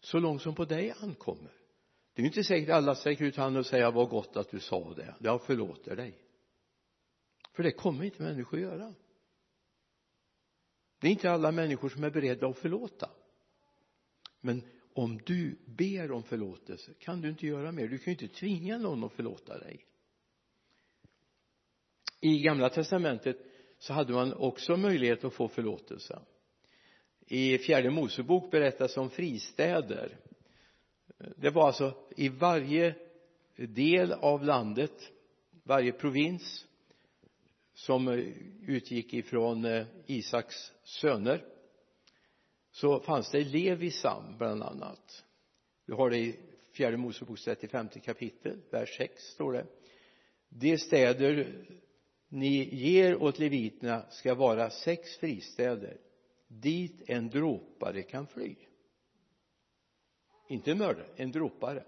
så 0.00 0.18
långt 0.18 0.42
som 0.42 0.54
på 0.54 0.64
dig 0.64 0.94
ankommer. 1.00 1.52
Det 2.14 2.20
är 2.20 2.24
ju 2.24 2.28
inte 2.28 2.44
säkert 2.44 2.70
alla 2.70 2.94
sträcker 2.94 3.24
ut 3.24 3.36
handen 3.36 3.60
och 3.60 3.66
säger 3.66 3.90
vad 3.90 4.08
gott 4.08 4.36
att 4.36 4.50
du 4.50 4.60
sa 4.60 4.94
det. 4.94 5.14
Jag 5.20 5.42
förlåter 5.42 5.96
dig. 5.96 6.18
För 7.52 7.62
det 7.62 7.72
kommer 7.72 8.04
inte 8.04 8.22
människor 8.22 8.60
göra. 8.60 8.94
Det 11.00 11.06
är 11.06 11.10
inte 11.10 11.30
alla 11.30 11.52
människor 11.52 11.88
som 11.88 12.04
är 12.04 12.10
beredda 12.10 12.46
att 12.48 12.58
förlåta. 12.58 13.10
Men 14.40 14.62
om 14.92 15.18
du 15.26 15.58
ber 15.66 16.12
om 16.12 16.22
förlåtelse 16.22 16.94
kan 16.98 17.20
du 17.20 17.28
inte 17.28 17.46
göra 17.46 17.72
mer. 17.72 17.88
Du 17.88 17.98
kan 17.98 18.14
ju 18.14 18.26
inte 18.26 18.38
tvinga 18.38 18.78
någon 18.78 19.04
att 19.04 19.12
förlåta 19.12 19.58
dig. 19.58 19.84
I 22.20 22.38
gamla 22.38 22.70
testamentet 22.70 23.36
så 23.78 23.92
hade 23.92 24.12
man 24.12 24.32
också 24.32 24.76
möjlighet 24.76 25.24
att 25.24 25.34
få 25.34 25.48
förlåtelse 25.48 26.22
i 27.28 27.58
fjärde 27.58 27.90
Mosebok 27.90 28.50
berättas 28.50 28.96
om 28.96 29.10
fristäder. 29.10 30.16
Det 31.36 31.50
var 31.50 31.66
alltså 31.66 31.94
i 32.16 32.28
varje 32.28 32.94
del 33.56 34.12
av 34.12 34.44
landet 34.44 35.12
varje 35.62 35.92
provins 35.92 36.66
som 37.74 38.08
utgick 38.66 39.14
ifrån 39.14 39.64
eh, 39.64 39.86
Isaks 40.06 40.72
söner 40.84 41.44
så 42.70 43.00
fanns 43.00 43.30
det 43.30 43.44
Levisam 43.44 44.38
bland 44.38 44.62
annat. 44.62 45.24
Du 45.86 45.92
har 45.92 46.10
det 46.10 46.18
i 46.18 46.36
fjärde 46.72 46.96
Moseboks 46.96 47.44
35 47.44 47.88
kapitel 47.88 48.60
vers 48.70 48.96
6 48.96 49.22
står 49.22 49.52
det. 49.52 49.66
De 50.48 50.78
städer 50.78 51.64
ni 52.28 52.74
ger 52.74 53.22
åt 53.22 53.38
leviterna 53.38 54.10
ska 54.10 54.34
vara 54.34 54.70
sex 54.70 55.16
fristäder 55.16 55.96
dit 56.48 57.02
en 57.06 57.28
dråpare 57.28 58.02
kan 58.02 58.26
fly. 58.26 58.56
Inte 60.48 60.70
en 60.70 60.78
mördare, 60.78 61.06
en 61.16 61.32
dråpare 61.32 61.84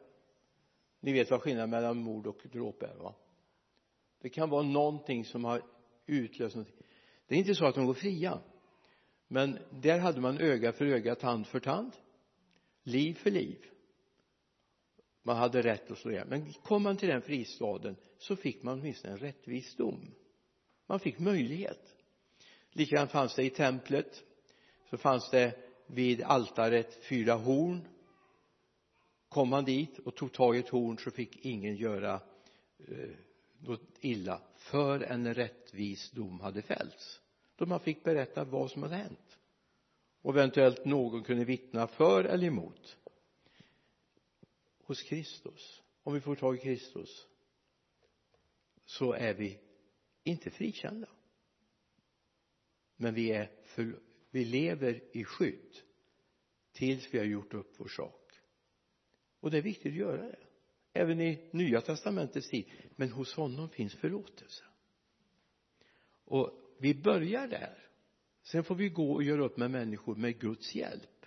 ni 1.00 1.12
vet 1.12 1.31
vad 1.31 1.43
skillnaden 1.43 1.71
mellan 1.71 1.99
mord 1.99 2.26
och 2.26 2.40
dråp 2.52 2.83
är 2.83 2.95
va? 2.95 3.14
Det 4.21 4.29
kan 4.29 4.50
vara 4.50 4.62
någonting 4.62 5.25
som 5.25 5.45
har 5.45 5.62
utlöst 6.07 6.57
någonting. 6.57 6.87
Det 7.26 7.35
är 7.35 7.38
inte 7.38 7.55
så 7.55 7.67
att 7.67 7.75
de 7.75 7.87
går 7.87 7.95
fria 7.95 8.40
men 9.29 9.59
där 9.71 9.99
hade 9.99 10.21
man 10.21 10.38
öga 10.38 10.73
för 10.73 10.87
öga, 10.87 11.14
tand 11.14 11.47
för 11.47 11.61
tand 11.61 11.93
liv 12.83 13.14
för 13.14 13.31
liv. 13.31 13.67
Man 15.23 15.37
hade 15.37 15.62
rätt 15.62 15.90
att 15.90 15.99
slå 15.99 16.11
ihjäl 16.11 16.29
men 16.29 16.52
kom 16.52 16.83
man 16.83 16.97
till 16.97 17.09
den 17.09 17.23
fristaden 17.23 17.97
så 18.19 18.37
fick 18.37 18.62
man 18.62 18.81
åtminstone 18.81 19.12
en 19.12 19.19
rättvis 19.19 19.76
dom. 19.76 20.14
Man 20.87 21.00
fick 21.00 21.19
möjlighet. 21.19 21.97
Likadant 22.73 23.11
fanns 23.11 23.35
det 23.35 23.45
i 23.45 23.50
templet 23.50 24.25
så 24.91 24.97
fanns 24.97 25.31
det 25.31 25.57
vid 25.87 26.23
altaret 26.23 27.05
fyra 27.05 27.35
horn. 27.35 27.89
Kom 29.29 29.49
man 29.49 29.65
dit 29.65 29.99
och 29.99 30.17
tog 30.17 30.33
tag 30.33 30.57
i 30.57 30.59
ett 30.59 30.69
horn 30.69 30.99
så 30.99 31.11
fick 31.11 31.45
ingen 31.45 31.77
göra 31.77 32.21
eh, 32.79 33.11
något 33.59 33.99
illa 34.01 34.43
för 34.57 35.01
en 35.01 35.35
rättvis 35.35 36.11
dom 36.11 36.41
hade 36.41 36.63
fällts. 36.63 37.21
Då 37.57 37.67
man 37.67 37.81
fick 37.81 38.05
berätta 38.05 38.45
vad 38.45 38.71
som 38.71 38.83
hade 38.83 38.97
hänt. 38.97 39.39
Och 40.23 40.33
eventuellt 40.33 40.85
någon 40.85 41.25
kunde 41.25 41.45
vittna 41.45 41.87
för 41.87 42.25
eller 42.25 42.47
emot. 42.47 42.97
Hos 44.83 45.03
Kristus. 45.03 45.83
Om 46.03 46.15
vi 46.15 46.21
får 46.21 46.37
tag 46.37 46.57
i 46.57 46.59
Kristus 46.59 47.27
så 48.85 49.13
är 49.13 49.35
vi 49.35 49.59
inte 50.25 50.51
frikända. 50.51 51.09
Men 52.97 53.15
vi 53.15 53.33
är 53.33 53.51
för, 53.65 54.01
vi 54.31 54.45
lever 54.45 55.03
i 55.13 55.25
skydd 55.25 55.77
tills 56.73 57.15
vi 57.15 57.19
har 57.19 57.25
gjort 57.25 57.55
upp 57.55 57.75
vår 57.79 57.89
sak. 57.89 58.33
Och 59.41 59.51
det 59.51 59.59
är 59.59 59.63
viktigt 59.63 59.93
att 59.93 59.99
göra 59.99 60.23
det. 60.23 60.39
Även 60.93 61.21
i 61.21 61.49
nya 61.53 61.81
testamentets 61.81 62.51
tid 62.51 62.65
men 62.97 63.11
hos 63.11 63.35
honom 63.35 63.69
finns 63.69 63.95
förlåtelse. 63.95 64.65
Och 66.25 66.77
vi 66.79 66.95
börjar 66.95 67.49
där. 67.49 67.79
Sen 68.43 68.65
får 68.65 68.75
vi 68.75 68.89
gå 68.89 69.13
och 69.13 69.23
göra 69.23 69.45
upp 69.45 69.57
med 69.57 69.71
människor 69.71 70.17
med 70.17 70.41
Guds 70.41 70.75
hjälp. 70.75 71.27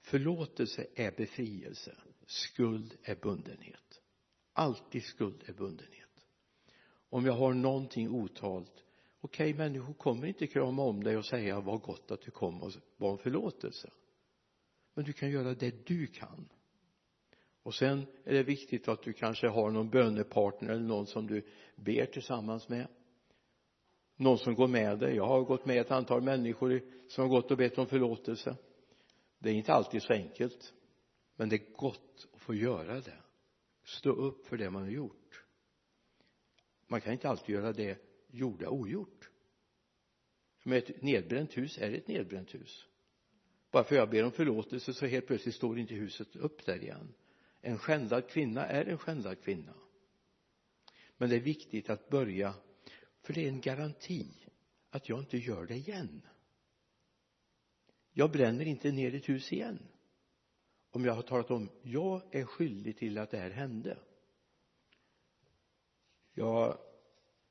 Förlåtelse 0.00 0.86
är 0.94 1.12
befrielse. 1.16 1.96
Skuld 2.26 2.96
är 3.02 3.14
bundenhet. 3.14 4.02
Alltid 4.52 5.04
skuld 5.04 5.42
är 5.46 5.52
bundenhet. 5.52 6.26
Om 7.08 7.26
jag 7.26 7.32
har 7.32 7.54
någonting 7.54 8.10
otalt 8.10 8.84
okej 9.26 9.50
okay, 9.50 9.58
människor 9.58 9.94
kommer 9.94 10.26
inte 10.26 10.46
krama 10.46 10.82
om 10.82 11.04
dig 11.04 11.16
och 11.16 11.24
säga 11.24 11.60
vad 11.60 11.80
gott 11.80 12.10
att 12.10 12.20
du 12.20 12.30
kom 12.30 12.62
och 12.62 12.72
bad 12.96 13.10
om 13.10 13.18
förlåtelse. 13.18 13.90
Men 14.94 15.04
du 15.04 15.12
kan 15.12 15.30
göra 15.30 15.54
det 15.54 15.86
du 15.86 16.06
kan. 16.06 16.48
Och 17.62 17.74
sen 17.74 18.06
är 18.24 18.34
det 18.34 18.42
viktigt 18.42 18.88
att 18.88 19.02
du 19.02 19.12
kanske 19.12 19.48
har 19.48 19.70
någon 19.70 19.90
bönepartner 19.90 20.70
eller 20.70 20.84
någon 20.84 21.06
som 21.06 21.26
du 21.26 21.46
ber 21.76 22.06
tillsammans 22.06 22.68
med. 22.68 22.86
Någon 24.16 24.38
som 24.38 24.54
går 24.54 24.68
med 24.68 24.98
dig. 24.98 25.16
Jag 25.16 25.26
har 25.26 25.42
gått 25.42 25.66
med 25.66 25.80
ett 25.80 25.90
antal 25.90 26.22
människor 26.22 26.80
som 27.08 27.22
har 27.22 27.28
gått 27.28 27.50
och 27.50 27.56
bett 27.56 27.78
om 27.78 27.86
förlåtelse. 27.86 28.56
Det 29.38 29.50
är 29.50 29.54
inte 29.54 29.72
alltid 29.72 30.02
så 30.02 30.12
enkelt 30.12 30.72
men 31.36 31.48
det 31.48 31.56
är 31.56 31.72
gott 31.76 32.28
att 32.32 32.40
få 32.40 32.54
göra 32.54 33.00
det. 33.00 33.18
Stå 33.84 34.10
upp 34.10 34.46
för 34.46 34.56
det 34.56 34.70
man 34.70 34.82
har 34.82 34.90
gjort. 34.90 35.44
Man 36.86 37.00
kan 37.00 37.12
inte 37.12 37.28
alltid 37.28 37.54
göra 37.54 37.72
det 37.72 38.05
gjorda 38.36 38.68
ogjort. 38.68 39.30
Med 40.62 40.78
ett 40.78 41.02
nedbränt 41.02 41.56
hus 41.56 41.78
är 41.78 41.92
ett 41.92 42.08
nedbränt 42.08 42.54
hus? 42.54 42.86
Bara 43.70 43.84
för 43.84 43.96
jag 43.96 44.10
ber 44.10 44.24
om 44.24 44.32
förlåtelse 44.32 44.94
så 44.94 45.06
helt 45.06 45.26
plötsligt 45.26 45.54
står 45.54 45.78
inte 45.78 45.94
huset 45.94 46.36
upp 46.36 46.66
där 46.66 46.82
igen. 46.82 47.14
En 47.60 47.78
skändad 47.78 48.28
kvinna 48.28 48.66
är 48.66 48.84
en 48.84 48.98
skändad 48.98 49.42
kvinna. 49.42 49.74
Men 51.16 51.30
det 51.30 51.36
är 51.36 51.40
viktigt 51.40 51.90
att 51.90 52.08
börja 52.08 52.54
för 53.20 53.32
det 53.32 53.44
är 53.44 53.48
en 53.48 53.60
garanti 53.60 54.26
att 54.90 55.08
jag 55.08 55.18
inte 55.18 55.38
gör 55.38 55.66
det 55.66 55.74
igen. 55.74 56.22
Jag 58.12 58.30
bränner 58.30 58.64
inte 58.64 58.92
ner 58.92 59.14
ett 59.14 59.28
hus 59.28 59.52
igen. 59.52 59.78
Om 60.90 61.04
jag 61.04 61.14
har 61.14 61.22
talat 61.22 61.50
om 61.50 61.70
jag 61.82 62.22
är 62.34 62.44
skyldig 62.44 62.96
till 62.96 63.18
att 63.18 63.30
det 63.30 63.38
här 63.38 63.50
hände. 63.50 63.98
Jag 66.32 66.78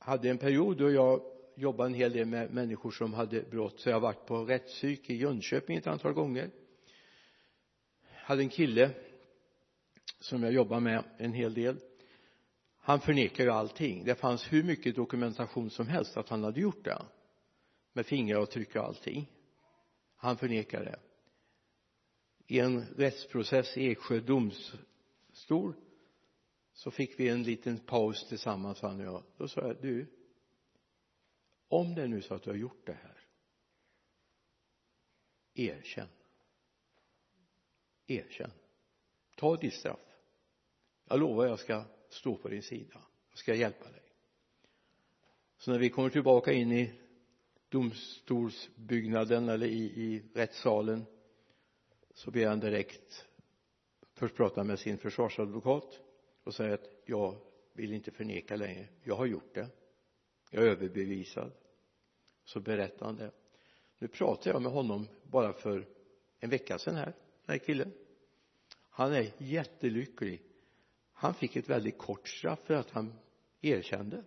hade 0.05 0.29
en 0.29 0.37
period 0.37 0.77
då 0.77 0.91
jag 0.91 1.21
jobbade 1.55 1.89
en 1.89 1.93
hel 1.93 2.13
del 2.13 2.25
med 2.25 2.53
människor 2.53 2.91
som 2.91 3.13
hade 3.13 3.41
brott. 3.41 3.79
Så 3.79 3.89
jag 3.89 3.95
har 3.95 4.01
varit 4.01 4.25
på 4.25 4.45
rättspsyk 4.45 5.09
i 5.09 5.15
Jönköping 5.15 5.77
ett 5.77 5.87
antal 5.87 6.13
gånger. 6.13 6.49
Hade 8.13 8.41
en 8.41 8.49
kille 8.49 8.91
som 10.19 10.43
jag 10.43 10.51
jobbade 10.51 10.81
med 10.81 11.03
en 11.17 11.33
hel 11.33 11.53
del. 11.53 11.77
Han 12.77 12.99
förnekade 12.99 13.43
ju 13.43 13.49
allting. 13.49 14.03
Det 14.05 14.15
fanns 14.15 14.53
hur 14.53 14.63
mycket 14.63 14.95
dokumentation 14.95 15.69
som 15.69 15.87
helst 15.87 16.17
att 16.17 16.29
han 16.29 16.43
hade 16.43 16.61
gjort 16.61 16.83
det 16.83 17.01
med 17.93 18.05
fingeravtryck 18.05 18.75
och 18.75 18.83
allting. 18.83 19.31
Han 20.15 20.37
förnekade 20.37 20.85
det. 20.85 20.99
I 22.47 22.59
en 22.59 22.85
rättsprocess 22.97 23.77
i 23.77 23.87
Eksjö 23.87 24.19
domstol 24.19 25.73
så 26.75 26.91
fick 26.91 27.19
vi 27.19 27.29
en 27.29 27.43
liten 27.43 27.79
paus 27.79 28.27
tillsammans 28.27 28.81
han 28.81 28.99
och 28.99 29.05
jag. 29.05 29.23
Då 29.37 29.47
sa 29.47 29.61
jag 29.61 29.81
du 29.81 30.07
om 31.67 31.95
det 31.95 32.01
är 32.01 32.07
nu 32.07 32.21
så 32.21 32.33
att 32.33 32.43
du 32.43 32.49
har 32.49 32.57
gjort 32.57 32.85
det 32.85 32.93
här 32.93 33.15
erkänn. 35.53 36.07
Erkänn. 38.07 38.51
Ta 39.35 39.55
ditt 39.55 39.73
straff. 39.73 39.99
Jag 41.05 41.19
lovar 41.19 41.45
jag 41.45 41.59
ska 41.59 41.83
stå 42.09 42.37
på 42.37 42.47
din 42.47 42.63
sida. 42.63 43.01
Jag 43.29 43.37
ska 43.37 43.55
hjälpa 43.55 43.91
dig. 43.91 44.01
Så 45.57 45.71
när 45.71 45.79
vi 45.79 45.89
kommer 45.89 46.09
tillbaka 46.09 46.53
in 46.53 46.71
i 46.71 46.93
domstolsbyggnaden 47.69 49.49
eller 49.49 49.67
i, 49.67 49.83
i 49.83 50.23
rättssalen 50.33 51.05
så 52.13 52.31
ber 52.31 52.47
han 52.47 52.59
direkt 52.59 53.25
först 54.13 54.35
prata 54.35 54.63
med 54.63 54.79
sin 54.79 54.97
försvarsadvokat 54.97 56.04
och 56.45 56.55
säger 56.55 56.73
att 56.73 56.89
jag 57.05 57.35
vill 57.73 57.93
inte 57.93 58.11
förneka 58.11 58.55
längre. 58.55 58.87
Jag 59.03 59.15
har 59.15 59.25
gjort 59.25 59.53
det. 59.53 59.67
Jag 60.49 60.63
är 60.63 60.67
överbevisad. 60.67 61.51
Så 62.43 62.59
berättar 62.59 63.05
han 63.05 63.15
det. 63.15 63.31
Nu 63.99 64.07
pratade 64.07 64.49
jag 64.49 64.61
med 64.61 64.71
honom 64.71 65.07
bara 65.23 65.53
för 65.53 65.87
en 66.39 66.49
vecka 66.49 66.79
sedan 66.79 66.95
här 66.95 67.13
den 67.45 67.53
här 67.53 67.57
killen. 67.57 67.93
Han 68.89 69.13
är 69.13 69.31
jättelycklig. 69.37 70.41
Han 71.13 71.33
fick 71.33 71.55
ett 71.55 71.69
väldigt 71.69 71.97
kort 71.97 72.27
straff 72.27 72.59
för 72.63 72.73
att 72.73 72.89
han 72.89 73.13
erkände. 73.61 74.23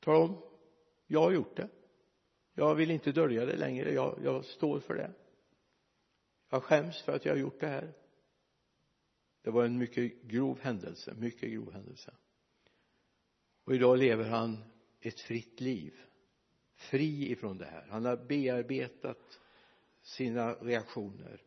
Talade 0.00 0.24
om 0.24 0.42
jag 1.06 1.20
har 1.20 1.30
gjort 1.32 1.56
det. 1.56 1.68
Jag 2.54 2.74
vill 2.74 2.90
inte 2.90 3.12
dölja 3.12 3.46
det 3.46 3.56
längre. 3.56 3.92
Jag, 3.92 4.18
jag 4.24 4.44
står 4.44 4.80
för 4.80 4.94
det. 4.94 5.12
Jag 6.48 6.62
skäms 6.62 7.02
för 7.02 7.12
att 7.12 7.24
jag 7.24 7.32
har 7.32 7.38
gjort 7.38 7.60
det 7.60 7.66
här 7.66 7.92
det 9.42 9.50
var 9.50 9.64
en 9.64 9.78
mycket 9.78 10.22
grov 10.22 10.58
händelse 10.60 11.14
mycket 11.14 11.50
grov 11.50 11.72
händelse. 11.72 12.14
Och 13.64 13.74
idag 13.74 13.98
lever 13.98 14.24
han 14.24 14.64
ett 15.00 15.20
fritt 15.20 15.60
liv. 15.60 15.94
Fri 16.74 17.32
ifrån 17.32 17.58
det 17.58 17.64
här. 17.64 17.86
Han 17.90 18.04
har 18.04 18.16
bearbetat 18.16 19.40
sina 20.02 20.54
reaktioner. 20.54 21.42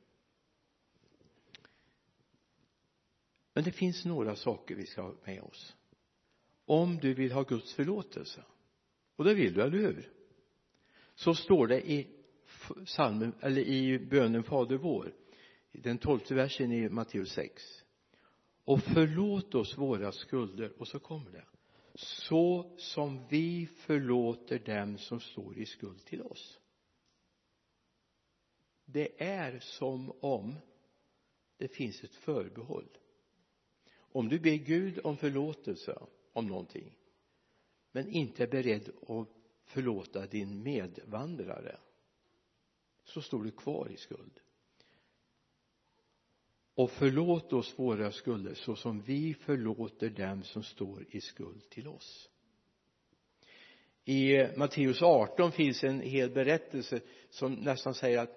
Men 3.53 3.63
det 3.63 3.71
finns 3.71 4.05
några 4.05 4.35
saker 4.35 4.75
vi 4.75 4.85
ska 4.85 5.01
ha 5.01 5.15
med 5.25 5.41
oss. 5.41 5.75
Om 6.65 6.97
du 6.97 7.13
vill 7.13 7.31
ha 7.31 7.43
Guds 7.43 7.73
förlåtelse 7.73 8.43
och 9.15 9.23
det 9.23 9.33
vill 9.33 9.53
du, 9.53 9.61
eller 9.61 9.77
hur? 9.77 10.11
Så 11.15 11.35
står 11.35 11.67
det 11.67 11.91
i 11.91 12.07
psalmen 12.85 13.33
eller 13.39 13.61
i 13.61 13.99
bönen 13.99 14.43
Fader 14.43 14.77
vår 14.77 15.13
den 15.71 15.97
tolfte 15.97 16.35
versen 16.35 16.71
i 16.71 16.89
Matteus 16.89 17.31
6 17.31 17.80
och 18.65 18.81
förlåt 18.83 19.55
oss 19.55 19.77
våra 19.77 20.11
skulder. 20.11 20.73
Och 20.77 20.87
så 20.87 20.99
kommer 20.99 21.31
det. 21.31 21.45
Så 21.93 22.75
som 22.77 23.27
vi 23.29 23.65
förlåter 23.65 24.59
dem 24.59 24.97
som 24.97 25.19
står 25.19 25.57
i 25.57 25.65
skuld 25.65 26.05
till 26.05 26.21
oss. 26.21 26.59
Det 28.85 29.23
är 29.23 29.59
som 29.59 30.11
om 30.19 30.55
det 31.57 31.67
finns 31.67 32.03
ett 32.03 32.15
förbehåll. 32.15 32.97
Om 33.93 34.29
du 34.29 34.39
ber 34.39 34.55
Gud 34.55 34.99
om 35.03 35.17
förlåtelse 35.17 35.99
om 36.33 36.47
någonting 36.47 36.97
men 37.91 38.07
inte 38.09 38.43
är 38.43 38.47
beredd 38.47 38.89
att 39.07 39.27
förlåta 39.63 40.27
din 40.27 40.63
medvandrare 40.63 41.77
så 43.03 43.21
står 43.21 43.43
du 43.43 43.51
kvar 43.51 43.89
i 43.91 43.97
skuld 43.97 44.39
och 46.81 46.91
förlåt 46.91 47.53
oss 47.53 47.79
våra 47.79 48.11
skulder 48.11 48.53
så 48.53 48.75
som 48.75 49.01
vi 49.01 49.33
förlåter 49.33 50.09
dem 50.09 50.43
som 50.43 50.63
står 50.63 51.05
i 51.09 51.21
skuld 51.21 51.69
till 51.69 51.87
oss. 51.87 52.29
I 54.05 54.47
Matteus 54.57 55.01
18 55.01 55.51
finns 55.51 55.83
en 55.83 56.01
hel 56.01 56.29
berättelse 56.29 57.01
som 57.29 57.53
nästan 57.53 57.93
säger 57.93 58.19
att 58.19 58.29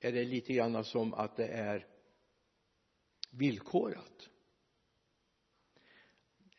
är 0.00 0.12
det 0.12 0.24
lite 0.24 0.52
grann 0.52 0.84
som 0.84 1.14
att 1.14 1.36
det 1.36 1.46
är 1.46 1.86
villkorat. 3.30 4.28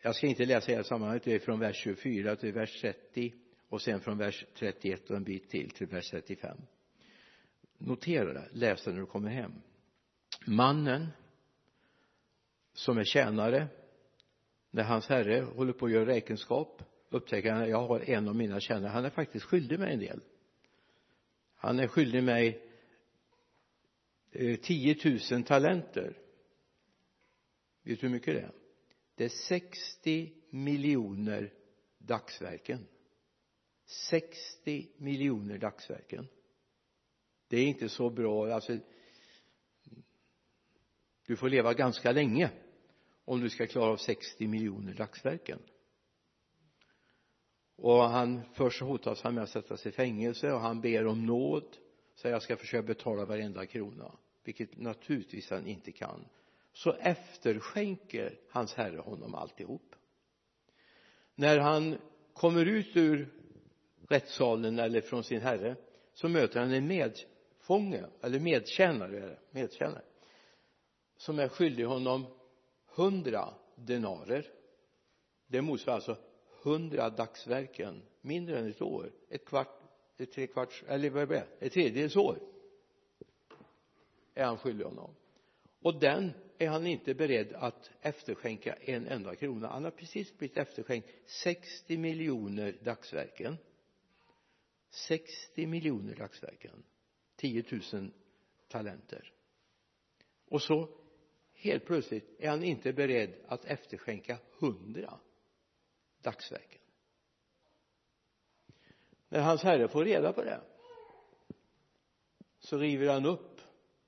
Jag 0.01 0.15
ska 0.15 0.27
inte 0.27 0.45
läsa 0.45 0.71
hela 0.71 0.83
sammanhanget 0.83 1.23
det 1.23 1.33
är 1.33 1.39
från 1.39 1.59
vers 1.59 1.75
24 1.75 2.35
till 2.35 2.53
vers 2.53 2.81
30 2.81 3.33
och 3.69 3.81
sen 3.81 3.99
från 3.99 4.17
vers 4.17 4.45
31 4.53 5.09
och 5.09 5.15
en 5.15 5.23
bit 5.23 5.49
till 5.49 5.69
till 5.69 5.87
vers 5.87 6.09
35 6.09 6.57
notera 7.77 8.33
det 8.33 8.49
läs 8.51 8.83
det 8.83 8.91
när 8.91 8.99
du 8.99 9.05
kommer 9.05 9.29
hem 9.29 9.61
mannen 10.45 11.07
som 12.73 12.97
är 12.97 13.03
tjänare 13.03 13.67
när 14.71 14.83
hans 14.83 15.07
herre 15.07 15.41
håller 15.41 15.73
på 15.73 15.85
att 15.85 15.91
göra 15.91 16.05
räkenskap 16.05 16.81
upptäcker 17.09 17.51
han 17.51 17.61
att 17.61 17.69
jag 17.69 17.87
har 17.87 18.09
en 18.09 18.27
av 18.27 18.35
mina 18.35 18.59
tjänare. 18.59 18.89
Han 18.89 19.05
är 19.05 19.09
faktiskt 19.09 19.45
skyldig 19.45 19.79
mig 19.79 19.93
en 19.93 19.99
del. 19.99 20.21
Han 21.55 21.79
är 21.79 21.87
skyldig 21.87 22.23
mig 22.23 22.69
eh, 24.31 24.59
10 24.59 25.19
000 25.31 25.43
talenter. 25.43 26.17
Vet 27.83 27.99
du 27.99 28.07
hur 28.07 28.13
mycket 28.13 28.35
det 28.35 28.41
är? 28.41 28.51
Det 29.15 29.25
är 29.25 29.29
60 29.29 30.33
miljoner 30.49 31.53
dagsverken. 31.97 32.87
60 33.85 34.89
miljoner 34.97 35.57
dagsverken. 35.57 36.27
Det 37.47 37.57
är 37.57 37.65
inte 37.65 37.89
så 37.89 38.09
bra. 38.09 38.53
Alltså 38.53 38.77
du 41.25 41.35
får 41.35 41.49
leva 41.49 41.73
ganska 41.73 42.11
länge 42.11 42.51
om 43.25 43.41
du 43.41 43.49
ska 43.49 43.67
klara 43.67 43.91
av 43.91 43.97
60 43.97 44.47
miljoner 44.47 44.93
dagsverken. 44.93 45.59
Och 47.75 48.03
han 48.03 48.41
först 48.53 48.81
hotas 48.81 49.21
han 49.21 49.35
med 49.35 49.43
att 49.43 49.49
sättas 49.49 49.85
i 49.85 49.91
fängelse 49.91 50.51
och 50.51 50.59
han 50.59 50.81
ber 50.81 51.05
om 51.05 51.25
nåd 51.25 51.77
säger 52.15 52.35
jag 52.35 52.43
ska 52.43 52.57
försöka 52.57 52.87
betala 52.87 53.25
varenda 53.25 53.65
krona 53.65 54.11
vilket 54.43 54.77
naturligtvis 54.77 55.49
han 55.49 55.67
inte 55.67 55.91
kan. 55.91 56.25
Så 56.73 56.93
efterskänker 56.93 58.39
hans 58.49 58.73
herre 58.73 58.99
honom 58.99 59.35
alltihop. 59.35 59.95
När 61.35 61.59
han 61.59 61.97
kommer 62.33 62.65
ut 62.65 62.97
ur 62.97 63.33
rättssalen 64.09 64.79
eller 64.79 65.01
från 65.01 65.23
sin 65.23 65.41
herre 65.41 65.75
så 66.13 66.29
möter 66.29 66.59
han 66.59 66.71
en 66.71 66.87
medfånge 66.87 68.05
eller 68.21 68.39
medtjänare 68.39 69.37
medtjänare 69.51 70.03
som 71.17 71.39
är 71.39 71.47
skyldig 71.47 71.83
honom 71.83 72.25
hundra 72.85 73.53
denarer. 73.75 74.51
Det 75.47 75.61
motsvarar 75.61 75.95
alltså 75.95 76.17
hundra 76.63 77.09
dagsverken 77.09 78.01
mindre 78.21 78.59
än 78.59 78.69
ett 78.69 78.81
år 78.81 79.11
ett 79.29 79.45
kvart 79.45 79.85
ett 80.17 80.31
tre 80.31 80.47
kvarts 80.47 80.83
eller 80.87 81.09
vad 81.09 81.23
är 81.23 81.27
det? 81.27 81.47
Ett 81.59 81.73
tredjedels 81.73 82.15
år 82.15 82.39
är 84.33 84.45
han 84.45 84.57
skyldig 84.57 84.85
honom. 84.85 85.15
Och 85.81 85.99
den 85.99 86.31
är 86.57 86.67
han 86.67 86.87
inte 86.87 87.13
beredd 87.13 87.53
att 87.53 87.91
efterskänka 88.01 88.73
en 88.73 89.07
enda 89.07 89.35
krona. 89.35 89.67
Han 89.67 89.83
har 89.83 89.91
precis 89.91 90.37
blivit 90.37 90.57
efterskänkt 90.57 91.09
60 91.25 91.97
miljoner 91.97 92.77
dagsverken. 92.83 93.57
60 94.89 95.67
miljoner 95.67 96.15
dagsverken. 96.15 96.83
10 97.35 97.63
000 97.93 98.11
talenter. 98.67 99.33
Och 100.49 100.61
så 100.61 100.89
helt 101.65 101.85
plötsligt 101.85 102.35
är 102.39 102.49
han 102.49 102.63
inte 102.63 102.93
beredd 102.93 103.33
att 103.47 103.65
efterskänka 103.65 104.37
hundra 104.59 105.19
dagsverken. 106.21 106.81
När 109.29 109.41
hans 109.41 109.61
herre 109.61 109.87
får 109.87 110.05
reda 110.05 110.33
på 110.33 110.43
det 110.43 110.61
så 112.59 112.77
river 112.77 113.13
han 113.13 113.25
upp 113.25 113.61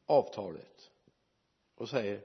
avtalet 0.05 0.91
och 1.75 1.89
säger 1.89 2.21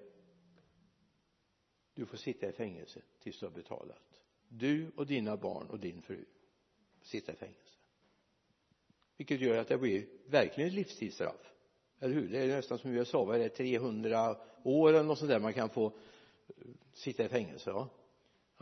du 1.94 2.06
får 2.06 2.16
sitta 2.16 2.48
i 2.48 2.52
fängelse 2.52 3.02
tills 3.22 3.38
du 3.38 3.46
har 3.46 3.52
betalat. 3.52 4.20
Du 4.48 4.90
och 4.96 5.06
dina 5.06 5.36
barn 5.36 5.66
och 5.66 5.78
din 5.78 6.02
fru 6.02 6.24
sitta 7.02 7.32
i 7.32 7.36
fängelse. 7.36 7.78
Vilket 9.16 9.40
gör 9.40 9.58
att 9.58 9.68
det 9.68 9.78
blir 9.78 10.06
verkligen 10.26 10.68
ett 10.68 10.74
livstidsstraff. 10.74 11.52
Eller 11.98 12.14
hur? 12.14 12.28
Det 12.28 12.38
är 12.38 12.46
nästan 12.48 12.78
som 12.78 12.90
i 12.90 12.94
USA 12.94 13.24
vad 13.24 13.36
är 13.36 13.38
det? 13.38 13.48
300 13.48 14.36
år 14.64 14.88
eller 14.88 15.02
något 15.02 15.18
sånt 15.18 15.28
där 15.28 15.40
man 15.40 15.54
kan 15.54 15.70
få 15.70 15.92
sitta 16.92 17.24
i 17.24 17.28
fängelse 17.28 17.72
va 17.72 17.88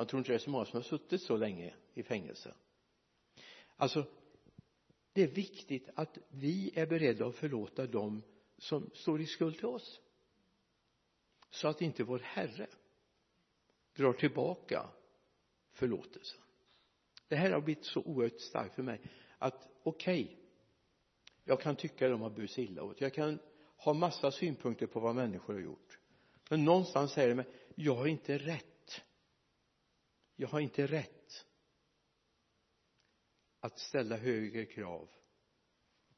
jag 0.01 0.09
tror 0.09 0.19
inte 0.19 0.33
det 0.33 0.37
är 0.37 0.39
så 0.39 0.51
många 0.51 0.65
som 0.65 0.77
har 0.77 0.83
suttit 0.83 1.23
så 1.23 1.37
länge 1.37 1.75
i 1.95 2.03
fängelse. 2.03 2.55
Alltså 3.77 4.07
det 5.13 5.23
är 5.23 5.29
viktigt 5.29 5.89
att 5.95 6.19
vi 6.29 6.73
är 6.75 6.87
beredda 6.87 7.27
att 7.27 7.35
förlåta 7.35 7.87
dem 7.87 8.23
som 8.59 8.91
står 8.95 9.21
i 9.21 9.27
skuld 9.27 9.57
till 9.57 9.67
oss. 9.67 10.01
Så 11.51 11.69
att 11.69 11.83
inte 11.83 12.05
vår 12.05 12.19
Herre 12.19 12.67
drar 13.97 14.13
tillbaka 14.13 14.89
förlåtelsen. 15.73 16.41
Det 17.29 17.37
här 17.37 17.51
har 17.51 17.61
blivit 17.61 17.85
så 17.85 18.01
oerhört 18.01 18.41
starkt 18.41 18.75
för 18.75 18.83
mig 18.83 19.01
att 19.39 19.69
okej 19.83 20.25
okay, 20.25 20.37
jag 21.45 21.61
kan 21.61 21.77
tycka 21.77 22.09
de 22.09 22.21
har 22.21 22.31
burit 22.31 22.51
sig 22.51 22.65
illa 22.65 22.83
åt. 22.83 23.01
Jag 23.01 23.15
kan 23.15 23.39
har 23.81 23.95
massa 23.95 24.31
synpunkter 24.31 24.87
på 24.87 25.01
vad 25.01 25.14
människor 25.14 25.55
har 25.55 25.61
gjort. 25.61 25.99
Men 26.51 26.64
någonstans 26.64 27.12
säger 27.12 27.29
det 27.29 27.35
mig 27.35 27.47
jag 27.75 27.95
har 27.95 28.07
inte 28.07 28.38
rätt. 28.38 29.03
Jag 30.37 30.49
har 30.49 30.61
inte 30.61 30.87
rätt 30.87 31.47
att 33.61 33.79
ställa 33.79 34.16
högre 34.16 34.66
krav 34.66 35.09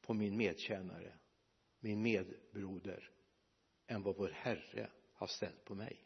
på 0.01 0.13
min 0.13 0.37
medtjänare 0.37 1.13
min 1.83 2.01
medbroder 2.01 3.09
än 3.87 4.03
vad 4.03 4.15
vår 4.17 4.29
Herre 4.29 4.89
har 5.13 5.27
ställt 5.27 5.65
på 5.65 5.75
mig. 5.75 6.05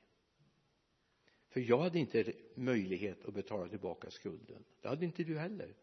För 1.49 1.59
jag 1.59 1.77
hade 1.77 1.99
inte 1.99 2.33
möjlighet 2.55 3.25
att 3.25 3.33
betala 3.33 3.69
tillbaka 3.69 4.11
skulden. 4.11 4.65
Det 4.81 4.87
hade 4.87 5.05
inte 5.05 5.23
du 5.23 5.39
heller. 5.39 5.75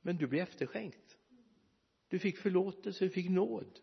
Men 0.00 0.16
du 0.16 0.26
blev 0.26 0.42
efterskänkt. 0.42 1.18
Du 2.08 2.18
fick 2.18 2.38
förlåtelse, 2.38 3.04
du 3.04 3.10
fick 3.10 3.30
nåd 3.30 3.80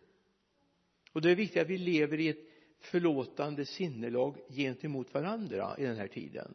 och 1.13 1.21
det 1.21 1.31
är 1.31 1.35
viktigt 1.35 1.61
att 1.61 1.69
vi 1.69 1.77
lever 1.77 2.19
i 2.19 2.27
ett 2.27 2.45
förlåtande 2.79 3.65
sinnelag 3.65 4.37
gentemot 4.49 5.13
varandra 5.13 5.75
i 5.77 5.83
den 5.83 5.95
här 5.95 6.07
tiden. 6.07 6.53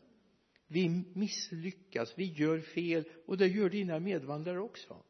Vi 0.67 0.89
misslyckas, 1.15 2.19
vi 2.19 2.25
gör 2.25 2.61
fel 2.61 3.05
och 3.27 3.39
det 3.39 3.47
gör 3.47 3.71
dina 3.71 3.99
medvandrare 3.99 4.61
också. 4.61 5.03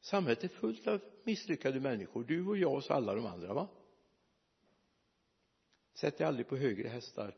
Samhället 0.00 0.44
är 0.44 0.48
fullt 0.48 0.86
av 0.86 1.00
misslyckade 1.24 1.80
människor 1.80 2.24
du 2.24 2.46
och 2.46 2.58
jag 2.58 2.74
och 2.74 2.90
alla 2.90 3.14
de 3.14 3.26
andra 3.26 3.54
va? 3.54 3.68
Sätt 5.94 6.18
dig 6.18 6.26
aldrig 6.26 6.48
på 6.48 6.56
högre 6.56 6.88
hästar. 6.88 7.36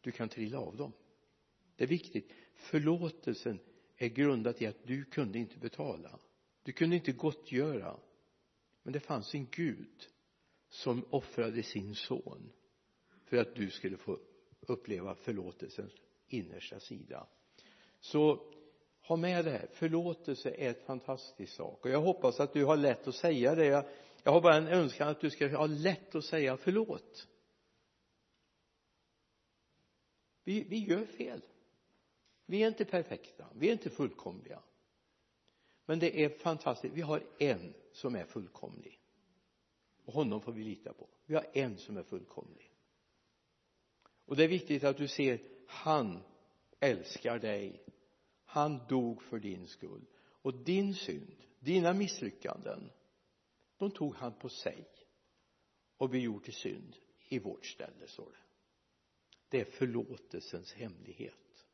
Du 0.00 0.12
kan 0.12 0.28
trilla 0.28 0.58
av 0.58 0.76
dem. 0.76 0.92
Det 1.76 1.84
är 1.84 1.88
viktigt. 1.88 2.32
Förlåtelsen 2.54 3.58
är 3.96 4.08
grundat 4.08 4.62
i 4.62 4.66
att 4.66 4.86
du 4.86 5.04
kunde 5.04 5.38
inte 5.38 5.58
betala. 5.58 6.18
Du 6.62 6.72
kunde 6.72 6.96
inte 6.96 7.12
gottgöra 7.12 7.96
men 8.86 8.92
det 8.92 9.00
fanns 9.00 9.34
en 9.34 9.46
Gud 9.50 10.08
som 10.68 11.04
offrade 11.10 11.62
sin 11.62 11.94
son 11.94 12.52
för 13.24 13.36
att 13.36 13.54
du 13.54 13.70
skulle 13.70 13.96
få 13.96 14.18
uppleva 14.60 15.14
förlåtelsens 15.14 15.92
innersta 16.28 16.80
sida. 16.80 17.26
Så 18.00 18.52
ha 19.00 19.16
med 19.16 19.44
det 19.44 19.50
här. 19.50 19.68
Förlåtelse 19.72 20.50
är 20.50 20.70
ett 20.70 20.86
fantastisk 20.86 21.52
sak. 21.52 21.84
Och 21.84 21.90
jag 21.90 22.00
hoppas 22.00 22.40
att 22.40 22.52
du 22.52 22.64
har 22.64 22.76
lätt 22.76 23.08
att 23.08 23.14
säga 23.14 23.54
det. 23.54 23.66
Jag, 23.66 23.84
jag 24.22 24.32
har 24.32 24.40
bara 24.40 24.56
en 24.56 24.68
önskan 24.68 25.08
att 25.08 25.20
du 25.20 25.30
ska 25.30 25.56
ha 25.56 25.66
lätt 25.66 26.14
att 26.14 26.24
säga 26.24 26.56
förlåt. 26.56 27.28
Vi, 30.44 30.64
vi 30.64 30.78
gör 30.78 31.04
fel. 31.04 31.42
Vi 32.46 32.62
är 32.62 32.68
inte 32.68 32.84
perfekta. 32.84 33.46
Vi 33.54 33.68
är 33.68 33.72
inte 33.72 33.90
fullkomliga. 33.90 34.62
Men 35.86 35.98
det 35.98 36.24
är 36.24 36.28
fantastiskt. 36.28 36.94
Vi 36.94 37.02
har 37.02 37.22
en 37.38 37.74
som 37.96 38.14
är 38.14 38.24
fullkomlig. 38.24 39.00
Och 40.04 40.12
honom 40.12 40.40
får 40.40 40.52
vi 40.52 40.64
lita 40.64 40.92
på. 40.92 41.08
Vi 41.26 41.34
har 41.34 41.46
en 41.52 41.78
som 41.78 41.96
är 41.96 42.02
fullkomlig. 42.02 42.72
Och 44.24 44.36
det 44.36 44.44
är 44.44 44.48
viktigt 44.48 44.84
att 44.84 44.96
du 44.96 45.08
ser 45.08 45.40
han 45.66 46.22
älskar 46.80 47.38
dig. 47.38 47.84
Han 48.44 48.86
dog 48.88 49.22
för 49.22 49.38
din 49.38 49.66
skull. 49.66 50.06
Och 50.18 50.54
din 50.54 50.94
synd 50.94 51.44
dina 51.58 51.92
misslyckanden 51.92 52.90
de 53.76 53.90
tog 53.90 54.14
han 54.14 54.38
på 54.38 54.48
sig. 54.48 54.88
Och 55.96 56.10
blev 56.10 56.40
till 56.40 56.54
synd 56.54 56.96
i 57.28 57.38
vårt 57.38 57.66
ställe 57.66 58.06
står 58.06 58.30
det. 58.30 58.38
Det 59.48 59.60
är 59.60 59.64
förlåtelsens 59.64 60.72
hemlighet. 60.72 61.66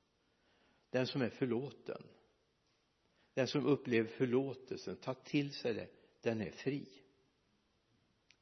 Den 0.90 1.06
som 1.06 1.22
är 1.22 1.30
förlåten 1.30 2.02
den 3.34 3.46
som 3.46 3.66
upplever 3.66 4.08
förlåtelsen 4.08 4.96
tar 4.96 5.14
till 5.14 5.52
sig 5.52 5.74
det 5.74 5.88
den 6.22 6.40
är 6.40 6.50
fri. 6.50 6.88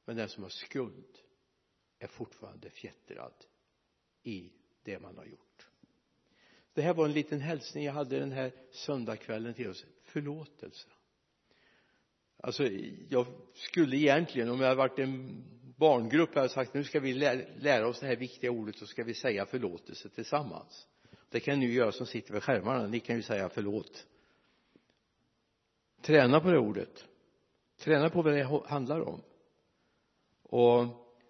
Men 0.04 0.16
den 0.16 0.28
som 0.28 0.42
har 0.42 0.50
skuld 0.50 1.18
är 1.98 2.06
fortfarande 2.06 2.70
fjättrad 2.70 3.34
i 4.22 4.52
det 4.82 4.98
man 4.98 5.16
har 5.16 5.24
gjort. 5.24 5.68
Det 6.72 6.82
här 6.82 6.94
var 6.94 7.04
en 7.04 7.12
liten 7.12 7.40
hälsning 7.40 7.84
jag 7.84 7.92
hade 7.92 8.18
den 8.18 8.32
här 8.32 8.52
söndagskvällen 8.70 9.54
till 9.54 9.70
oss. 9.70 9.84
Förlåtelse. 10.02 10.88
Alltså 12.36 12.68
jag 13.08 13.26
skulle 13.54 13.96
egentligen 13.96 14.50
om 14.50 14.60
jag 14.60 14.68
hade 14.68 14.78
varit 14.78 14.98
en 14.98 15.44
barngrupp 15.76 16.34
hade 16.34 16.48
sagt 16.48 16.74
nu 16.74 16.84
ska 16.84 17.00
vi 17.00 17.14
lära 17.14 17.88
oss 17.88 18.00
det 18.00 18.06
här 18.06 18.16
viktiga 18.16 18.50
ordet 18.50 18.76
så 18.76 18.86
ska 18.86 19.04
vi 19.04 19.14
säga 19.14 19.46
förlåtelse 19.46 20.08
tillsammans. 20.08 20.86
Det 21.28 21.40
kan 21.40 21.60
ni 21.60 21.66
göra 21.66 21.92
som 21.92 22.06
sitter 22.06 22.32
vid 22.32 22.42
skärmarna. 22.42 22.86
Ni 22.86 23.00
kan 23.00 23.16
ju 23.16 23.22
säga 23.22 23.48
förlåt. 23.48 24.06
Träna 26.02 26.40
på 26.40 26.50
det 26.50 26.58
ordet 26.58 27.04
träna 27.80 28.10
på 28.10 28.22
vad 28.22 28.32
det 28.32 28.62
handlar 28.66 29.00
om. 29.00 29.22
Och 30.42 30.86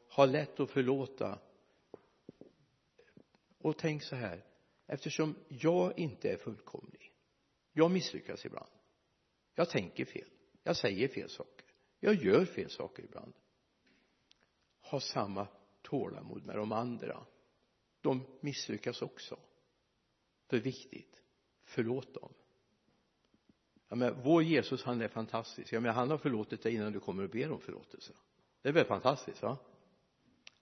ha 0.08 0.26
lätt 0.26 0.60
att 0.60 0.70
förlåta. 0.70 1.38
Och 3.58 3.78
tänk 3.78 4.02
så 4.02 4.16
här 4.16 4.44
eftersom 4.86 5.34
jag 5.48 5.98
inte 5.98 6.30
är 6.30 6.36
fullkomlig 6.36 7.12
jag 7.72 7.90
misslyckas 7.90 8.46
ibland. 8.46 8.70
Jag 9.54 9.70
tänker 9.70 10.04
fel 10.04 10.28
jag 10.62 10.76
säger 10.76 11.08
fel 11.08 11.28
saker 11.28 11.66
jag 12.00 12.14
gör 12.14 12.44
fel 12.44 12.70
saker 12.70 13.02
ibland. 13.02 13.32
Ha 14.80 15.00
samma 15.00 15.48
tålamod 15.82 16.46
med 16.46 16.56
de 16.56 16.72
andra. 16.72 17.26
De 18.00 18.26
misslyckas 18.40 19.02
också. 19.02 19.38
Det 20.46 20.56
är 20.56 20.60
viktigt. 20.60 21.22
Förlåt 21.62 22.14
dem 22.14 22.32
ja 23.90 23.96
men 23.96 24.22
vår 24.22 24.42
Jesus 24.42 24.84
han 24.84 25.00
är 25.00 25.08
fantastisk. 25.08 25.72
Ja 25.72 25.80
men 25.80 25.94
han 25.94 26.10
har 26.10 26.18
förlåtit 26.18 26.62
dig 26.62 26.74
innan 26.74 26.92
du 26.92 27.00
kommer 27.00 27.22
och 27.22 27.30
ber 27.30 27.50
om 27.50 27.60
förlåtelse. 27.60 28.12
Det 28.62 28.68
är 28.68 28.72
väl 28.72 28.84
fantastiskt 28.84 29.42
va? 29.42 29.58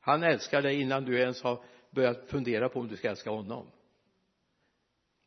Han 0.00 0.22
älskar 0.22 0.62
dig 0.62 0.80
innan 0.80 1.04
du 1.04 1.18
ens 1.20 1.42
har 1.42 1.64
börjat 1.90 2.30
fundera 2.30 2.68
på 2.68 2.80
om 2.80 2.88
du 2.88 2.96
ska 2.96 3.10
älska 3.10 3.30
honom. 3.30 3.66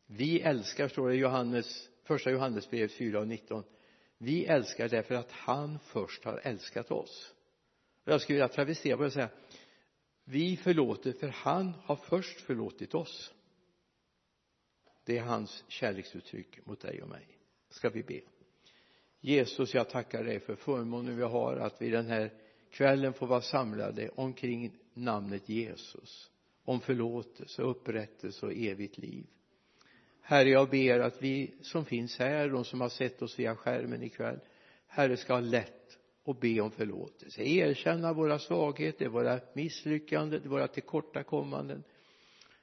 Vi 0.05 0.41
älskar 0.41 0.87
står 0.87 1.09
det 1.09 1.15
i 1.15 1.17
Johannes 1.17 1.89
första 2.03 2.31
Johannesbrevet 2.31 2.91
4 2.91 3.19
och 3.19 3.27
19 3.27 3.63
vi 4.23 4.45
älskar 4.45 4.89
därför 4.89 5.15
att 5.15 5.31
han 5.31 5.79
först 5.79 6.23
har 6.23 6.41
älskat 6.43 6.91
oss. 6.91 7.33
Och 8.05 8.11
jag 8.11 8.21
skulle 8.21 8.35
vilja 8.35 8.47
travestera 8.47 8.97
på 8.97 9.03
det 9.03 9.07
och 9.07 9.13
säga 9.13 9.29
vi 10.23 10.57
förlåter 10.57 11.13
för 11.13 11.27
han 11.27 11.73
har 11.83 11.95
först 11.95 12.41
förlåtit 12.41 12.93
oss. 12.93 13.33
Det 15.03 15.17
är 15.17 15.23
hans 15.23 15.63
kärleksuttryck 15.67 16.65
mot 16.65 16.81
dig 16.81 17.01
och 17.01 17.09
mig 17.09 17.40
ska 17.73 17.89
vi 17.89 18.03
be. 18.03 18.21
Jesus 19.21 19.73
jag 19.73 19.89
tackar 19.89 20.23
dig 20.23 20.39
för 20.39 20.55
förmånen 20.55 21.17
vi 21.17 21.23
har 21.23 21.57
att 21.57 21.81
vi 21.81 21.89
den 21.89 22.05
här 22.05 22.33
kvällen 22.69 23.13
får 23.13 23.27
vara 23.27 23.41
samlade 23.41 24.09
omkring 24.09 24.71
namnet 24.93 25.49
Jesus 25.49 26.31
om 26.63 26.79
förlåtelse, 26.81 27.61
upprättelse 27.61 28.45
och 28.45 28.53
evigt 28.53 28.97
liv. 28.97 29.25
Herre 30.21 30.49
jag 30.49 30.69
ber 30.69 30.99
att 30.99 31.21
vi 31.21 31.53
som 31.61 31.85
finns 31.85 32.19
här, 32.19 32.49
de 32.49 32.65
som 32.65 32.81
har 32.81 32.89
sett 32.89 33.21
oss 33.21 33.39
via 33.39 33.55
skärmen 33.55 34.03
ikväll 34.03 34.39
Herre 34.93 35.17
ska 35.17 35.33
ha 35.33 35.39
lätt 35.39 35.97
att 36.25 36.39
be 36.39 36.61
om 36.61 36.71
förlåtelse. 36.71 37.43
Erkänna 37.43 38.13
våra 38.13 38.39
svagheter, 38.39 39.07
våra 39.07 39.39
misslyckanden, 39.53 40.49
våra 40.49 40.67
tillkortakommanden. 40.67 41.83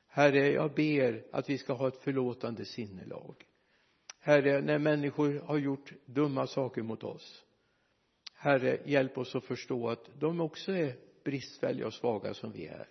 Herre 0.08 0.52
jag 0.52 0.74
ber 0.74 1.24
att 1.32 1.50
vi 1.50 1.58
ska 1.58 1.72
ha 1.72 1.88
ett 1.88 2.02
förlåtande 2.02 2.64
sinnelag. 2.64 3.44
Herre 4.28 4.60
när 4.60 4.78
människor 4.78 5.40
har 5.40 5.58
gjort 5.58 5.92
dumma 6.06 6.46
saker 6.46 6.82
mot 6.82 7.04
oss 7.04 7.44
Herre 8.34 8.80
hjälp 8.84 9.18
oss 9.18 9.34
att 9.34 9.44
förstå 9.44 9.88
att 9.88 10.10
de 10.20 10.40
också 10.40 10.72
är 10.72 10.96
bristfälliga 11.24 11.86
och 11.86 11.94
svaga 11.94 12.34
som 12.34 12.52
vi 12.52 12.66
är. 12.66 12.88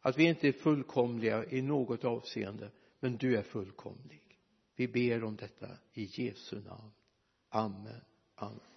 Att 0.00 0.18
vi 0.18 0.24
inte 0.24 0.48
är 0.48 0.52
fullkomliga 0.52 1.44
i 1.44 1.62
något 1.62 2.04
avseende 2.04 2.70
men 3.00 3.16
du 3.16 3.36
är 3.36 3.42
fullkomlig. 3.42 4.22
Vi 4.76 4.88
ber 4.88 5.24
om 5.24 5.36
detta 5.36 5.68
i 5.92 6.22
Jesu 6.22 6.60
namn. 6.60 6.90
Amen. 7.48 8.00
Amen. 8.34 8.73